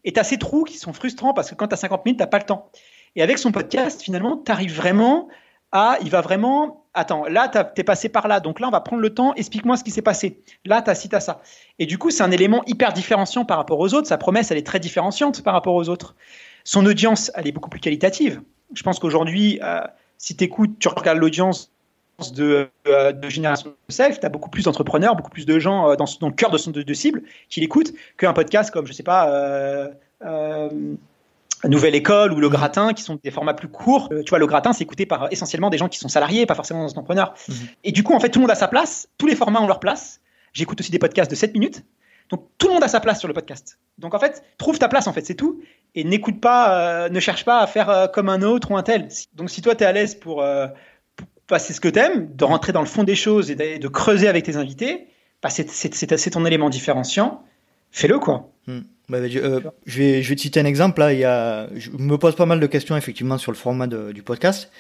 [0.04, 2.18] et tu as ces trous qui sont frustrants parce que quand tu as 50 000,
[2.18, 2.70] tu pas le temps.
[3.16, 5.28] Et avec son podcast, finalement, tu arrives vraiment
[5.72, 6.86] ah, il va vraiment.
[6.94, 9.84] Attends, là, t'es passé par là, donc là, on va prendre le temps, explique-moi ce
[9.86, 10.44] qui s'est passé.
[10.66, 11.42] Là, t'as ci, t'as ça.
[11.80, 14.08] Et du coup, c'est un élément hyper différenciant par rapport aux autres.
[14.08, 16.16] Sa promesse, elle est très différenciante par rapport aux autres.
[16.66, 18.42] Son audience, elle est beaucoup plus qualitative.
[18.74, 19.80] Je pense qu'aujourd'hui, euh,
[20.18, 21.72] si tu écoutes, tu regardes l'audience
[22.36, 25.96] de, euh, de, Génération Self, tu as beaucoup plus d'entrepreneurs, beaucoup plus de gens euh,
[25.96, 29.02] dans, dans, le cœur de son de, cible qui l'écoutent qu'un podcast comme, je sais
[29.02, 29.90] pas,
[31.68, 34.10] Nouvelle École ou Le Gratin, qui sont des formats plus courts.
[34.12, 36.56] Euh, tu vois, Le Gratin, c'est écouté par essentiellement des gens qui sont salariés, pas
[36.56, 37.34] forcément des entrepreneurs.
[37.48, 37.56] Mhm.
[37.84, 39.08] Et du coup, en fait, tout le monde a sa place.
[39.18, 40.22] Tous les formats ont leur place.
[40.54, 41.84] J'écoute aussi des podcasts de 7 minutes.
[42.30, 43.78] Donc, tout le monde a sa place sur le podcast.
[43.98, 45.62] Donc, en fait, trouve ta place, en fait, c'est tout.
[45.96, 48.84] Et n'écoute pas, euh, ne cherche pas à faire euh, comme un autre ou un
[48.84, 49.10] tel.
[49.36, 50.44] Donc, si toi, tu es à l'aise pour,
[51.52, 54.30] passer ce que tu aimes, de rentrer dans le fond des choses et de, creuser
[54.30, 55.08] avec tes invités,
[55.44, 57.44] bah, c'est ton élément différenciant.
[57.92, 58.50] Fais-le, quoi.
[58.68, 58.82] Hmm.
[59.10, 61.00] Bah, euh, je, vais, je vais te citer un exemple.
[61.00, 63.88] Là, il y a, je me pose pas mal de questions effectivement sur le format
[63.88, 64.72] du podcast.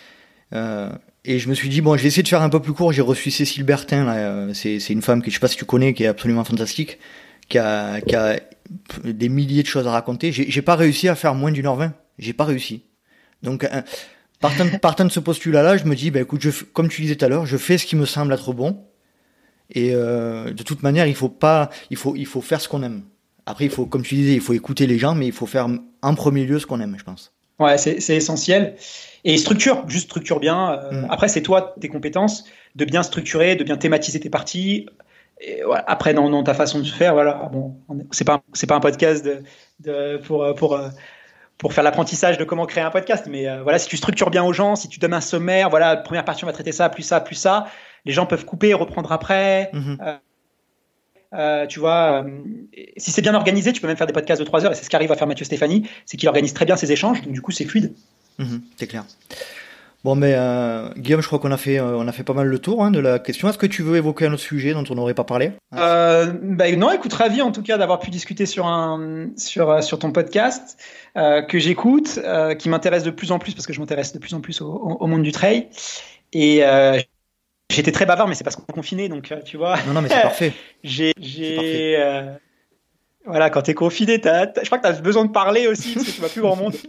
[0.53, 0.89] Euh,
[1.25, 2.91] et je me suis dit, bon, je vais essayer de faire un peu plus court.
[2.91, 4.07] J'ai reçu Cécile Bertin.
[4.07, 6.43] Euh, c'est, c'est une femme que je sais pas si tu connais, qui est absolument
[6.43, 6.99] fantastique,
[7.49, 8.39] qui a, qui a
[9.03, 10.31] des milliers de choses à raconter.
[10.31, 11.93] J'ai, j'ai pas réussi à faire moins d'une heure vingt.
[12.17, 12.83] J'ai pas réussi.
[13.43, 13.67] Donc,
[14.39, 17.25] partant, partant de ce postulat-là, je me dis, bah, écoute, je, comme tu disais tout
[17.25, 18.85] à l'heure, je fais ce qui me semble être bon.
[19.73, 23.03] Et de toute manière, il faut pas, il faut, il faut faire ce qu'on aime.
[23.45, 25.67] Après, il faut, comme tu disais, il faut écouter les gens, mais il faut faire
[26.01, 27.33] en premier lieu ce qu'on aime, je pense.
[27.59, 28.75] Ouais, c'est essentiel.
[29.23, 30.71] Et structure, juste structure bien.
[30.71, 31.07] Euh, mm.
[31.09, 34.87] Après, c'est toi, tes compétences, de bien structurer, de bien thématiser tes parties.
[35.39, 37.49] Et après, dans, ta façon de faire, voilà.
[37.51, 37.75] Bon,
[38.11, 39.27] c'est pas, c'est pas un podcast
[39.79, 40.79] de, pour, pour,
[41.61, 44.43] pour faire l'apprentissage de comment créer un podcast, mais euh, voilà, si tu structures bien
[44.43, 47.03] aux gens, si tu donnes un sommaire, voilà, première partie on va traiter ça, plus
[47.03, 47.67] ça, plus ça,
[48.03, 49.69] les gens peuvent couper, reprendre après.
[49.71, 49.97] Mm-hmm.
[50.01, 50.17] Euh,
[51.33, 52.29] euh, tu vois, euh,
[52.97, 54.83] si c'est bien organisé, tu peux même faire des podcasts de 3 heures, et c'est
[54.83, 57.41] ce qu'arrive à faire Mathieu Stéphanie, c'est qu'il organise très bien ses échanges, donc du
[57.41, 57.93] coup c'est fluide.
[58.37, 59.05] Mhm, c'est clair.
[60.03, 62.57] Bon, mais euh, Guillaume, je crois qu'on a fait, on a fait pas mal le
[62.57, 63.47] tour hein, de la question.
[63.47, 65.51] Est-ce que tu veux évoquer un autre sujet dont on n'aurait pas parlé?
[65.71, 66.25] Bah,
[66.75, 70.79] Non, écoute, ravi en tout cas d'avoir pu discuter sur, un, sur, sur ton podcast
[71.13, 72.19] que j'écoute,
[72.57, 74.71] qui m'intéresse de plus en plus parce que je m'intéresse de plus en plus au,
[74.71, 75.67] au, monde du trail.
[76.33, 76.63] Et
[77.71, 79.77] J'étais très bavard, mais c'est parce qu'on est confiné, donc euh, tu vois.
[79.87, 80.53] Non, non, mais c'est parfait.
[80.83, 82.33] j'ai, j'ai, euh,
[83.25, 86.19] voilà, quand t'es confiné, je crois que t'as besoin de parler aussi parce que tu
[86.19, 86.75] vois plus grand monde.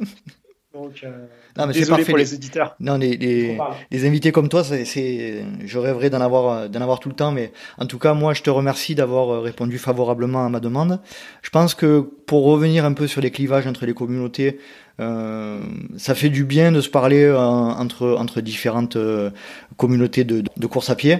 [0.74, 1.26] Donc, euh,
[1.58, 2.76] non, mais désolé pour les éditeurs.
[2.80, 7.14] Non, les, les, invités comme toi, c'est, je rêverais d'en avoir, d'en avoir tout le
[7.14, 11.00] temps, mais en tout cas, moi, je te remercie d'avoir répondu favorablement à ma demande.
[11.42, 14.58] Je pense que pour revenir un peu sur les clivages entre les communautés,
[15.00, 15.60] euh,
[15.96, 19.30] ça fait du bien de se parler euh, entre entre différentes euh,
[19.76, 21.18] communautés de, de, course à pied.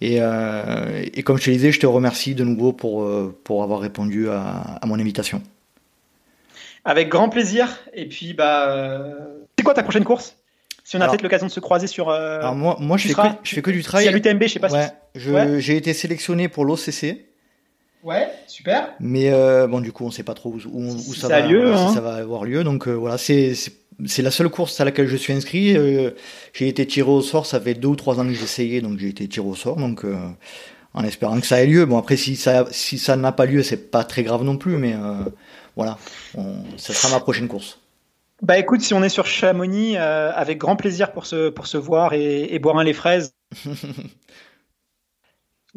[0.00, 3.06] Et, et comme je te disais, je te remercie de nouveau pour
[3.44, 5.42] pour avoir répondu à, à mon invitation.
[6.84, 7.78] Avec grand plaisir.
[7.92, 8.96] Et puis bah,
[9.58, 10.36] c'est quoi ta prochaine course?
[10.84, 12.10] Si on a peut-être l'occasion de se croiser sur.
[12.10, 14.02] alors moi, moi je fais, que, je fais que du trail.
[14.02, 15.60] Si à l'UTMB, je sais pas ouais, si.
[15.60, 17.24] J'ai été sélectionné pour l'OCC.
[18.04, 18.90] Ouais, super.
[19.00, 21.92] Mais euh, bon, du coup, on sait pas trop où, où, ça, va, lieu, hein.
[21.94, 22.62] ça va avoir lieu.
[22.62, 23.54] Donc euh, voilà, c'est
[24.04, 25.74] c'est la seule course à laquelle je suis inscrit.
[25.74, 26.10] Euh,
[26.52, 29.08] j'ai été tiré au sort, ça fait deux ou trois ans que j'essayais, donc j'ai
[29.08, 29.76] été tiré au sort.
[29.76, 30.04] Donc
[30.92, 31.86] en espérant que ça ait lieu.
[31.86, 34.76] Bon après, si ça si ça n'a pas lieu, c'est pas très grave non plus,
[34.76, 34.94] mais
[35.76, 35.98] voilà,
[36.76, 37.80] ça sera ma prochaine course.
[38.42, 42.12] Bah écoute, si on est sur Chamonix, avec grand plaisir pour se pour se voir
[42.12, 43.34] et, et boire un les fraises.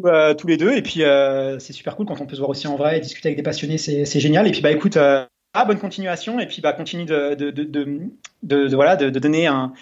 [0.05, 0.73] Euh, tous les deux.
[0.73, 2.99] Et puis, euh, c'est super cool quand on peut se voir aussi en vrai et
[2.99, 4.47] discuter avec des passionnés, c'est génial.
[4.47, 6.39] Et puis, bah, écoute, euh, ah, bonne continuation.
[6.39, 8.09] Et puis, bah, continue de, de, de,
[8.43, 9.73] de, voilà, de, donner un.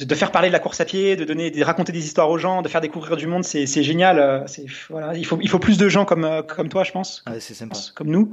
[0.00, 2.38] De, faire parler de la course à pied, de donner, de raconter des histoires aux
[2.38, 4.44] gens, de faire découvrir du monde, c'est génial.
[4.46, 7.24] C'est voilà, il faut, il faut plus de gens comme comme toi, je pense.
[7.40, 7.76] c'est sympa.
[7.94, 8.32] Comme nous.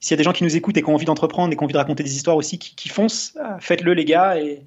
[0.00, 1.62] S'il y a des gens qui nous écoutent et qui ont envie d'entreprendre et qui
[1.62, 4.62] ont envie de raconter des histoires aussi, qui, qui foncent, faites-le les gars et,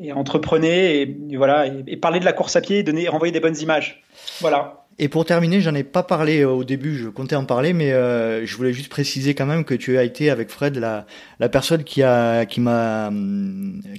[0.00, 3.58] et entreprenez et, voilà et, parler de la course à pied, donner, renvoyer des bonnes
[3.58, 4.02] images.
[4.40, 4.86] Voilà.
[4.98, 8.44] Et pour terminer, j'en ai pas parlé au début, je comptais en parler, mais euh,
[8.44, 11.06] je voulais juste préciser quand même que tu as été avec Fred la,
[11.38, 13.10] la personne qui a qui m'a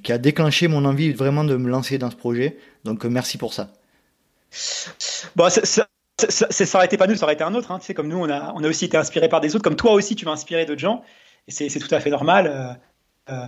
[0.03, 2.57] qui a déclenché mon envie vraiment de me lancer dans ce projet.
[2.83, 3.71] Donc merci pour ça.
[5.35, 5.87] Bon, ça, ça,
[6.29, 7.71] ça aurait été pas nous, ça aurait été un autre.
[7.71, 7.79] Hein.
[7.79, 9.75] Tu sais, comme nous, on a, on a aussi été inspiré par des autres, comme
[9.75, 11.03] toi aussi, tu vas inspirer d'autres gens.
[11.47, 12.47] Et c'est tout à fait normal.
[12.47, 13.47] Euh, euh,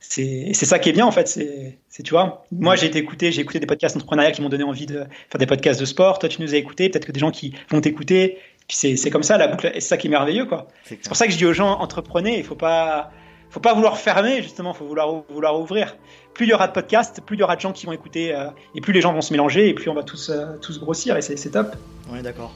[0.00, 1.28] c'est ça qui est bien en fait.
[1.28, 4.64] C'est tu vois, moi j'ai été écouté, j'ai écouté des podcasts entrepreneuriaux qui m'ont donné
[4.64, 6.18] envie de faire des podcasts de sport.
[6.18, 8.38] Toi tu nous as écouté, peut-être que des gens qui vont t'écouter.
[8.66, 9.66] Puis c'est comme ça la boucle.
[9.74, 10.68] Et c'est ça qui est merveilleux quoi.
[10.84, 12.38] C'est pour ça que je dis aux gens entreprenez.
[12.38, 13.12] Il faut pas
[13.50, 14.72] faut pas vouloir fermer justement.
[14.72, 15.96] Il faut vouloir vouloir ouvrir.
[16.34, 18.34] Plus il y aura de podcasts, plus il y aura de gens qui vont écouter
[18.34, 20.80] euh, et plus les gens vont se mélanger et plus on va tous euh, tous
[20.80, 21.74] grossir et c'est top.
[22.12, 22.54] Ouais d'accord.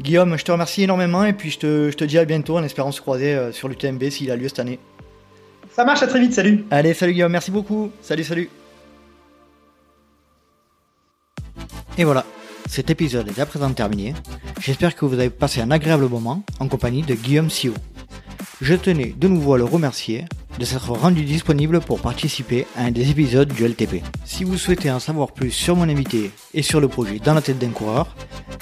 [0.00, 2.62] Guillaume, je te remercie énormément et puis je te, je te dis à bientôt en
[2.62, 4.78] espérant se croiser euh, sur l'UTMB s'il a lieu cette année.
[5.72, 6.64] Ça marche, à très vite, salut.
[6.70, 7.90] Allez, salut Guillaume, merci beaucoup.
[8.00, 8.48] Salut, salut.
[11.96, 12.24] Et voilà,
[12.68, 14.14] cet épisode est à présent terminé.
[14.60, 17.74] J'espère que vous avez passé un agréable moment en compagnie de Guillaume Sio.
[18.60, 20.24] Je tenais de nouveau à le remercier
[20.58, 24.02] de s'être rendu disponible pour participer à un des épisodes du LTP.
[24.24, 27.40] Si vous souhaitez en savoir plus sur mon invité et sur le projet Dans la
[27.40, 28.16] tête d'un coureur,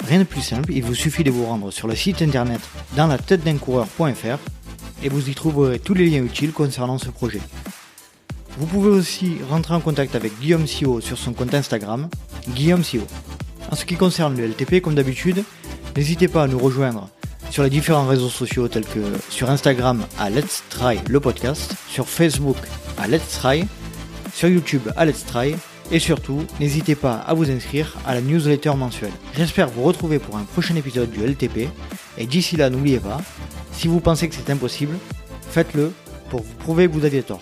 [0.05, 2.61] rien de plus simple, il vous suffit de vous rendre sur le site internet
[2.95, 4.37] dans la tête d'un coureur.fr
[5.01, 7.41] et vous y trouverez tous les liens utiles concernant ce projet.
[8.59, 12.07] Vous pouvez aussi rentrer en contact avec Guillaume Sio sur son compte Instagram,
[12.49, 13.01] Guillaume Sio.
[13.71, 15.43] En ce qui concerne le LTP, comme d'habitude,
[15.95, 17.09] n'hésitez pas à nous rejoindre
[17.49, 22.07] sur les différents réseaux sociaux tels que sur Instagram à Let's Try le podcast, sur
[22.07, 22.57] Facebook
[22.97, 23.65] à Let's Try,
[24.33, 25.55] sur YouTube à Let's Try
[25.89, 29.13] et surtout, n'hésitez pas à vous inscrire à la newsletter mensuelle.
[29.35, 31.69] J'espère vous retrouver pour un prochain épisode du LTP
[32.17, 33.21] et d'ici là, n'oubliez pas,
[33.71, 34.97] si vous pensez que c'est impossible,
[35.49, 35.93] faites-le
[36.29, 37.41] pour vous prouver que vous aviez tort.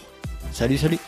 [0.52, 1.00] Salut, salut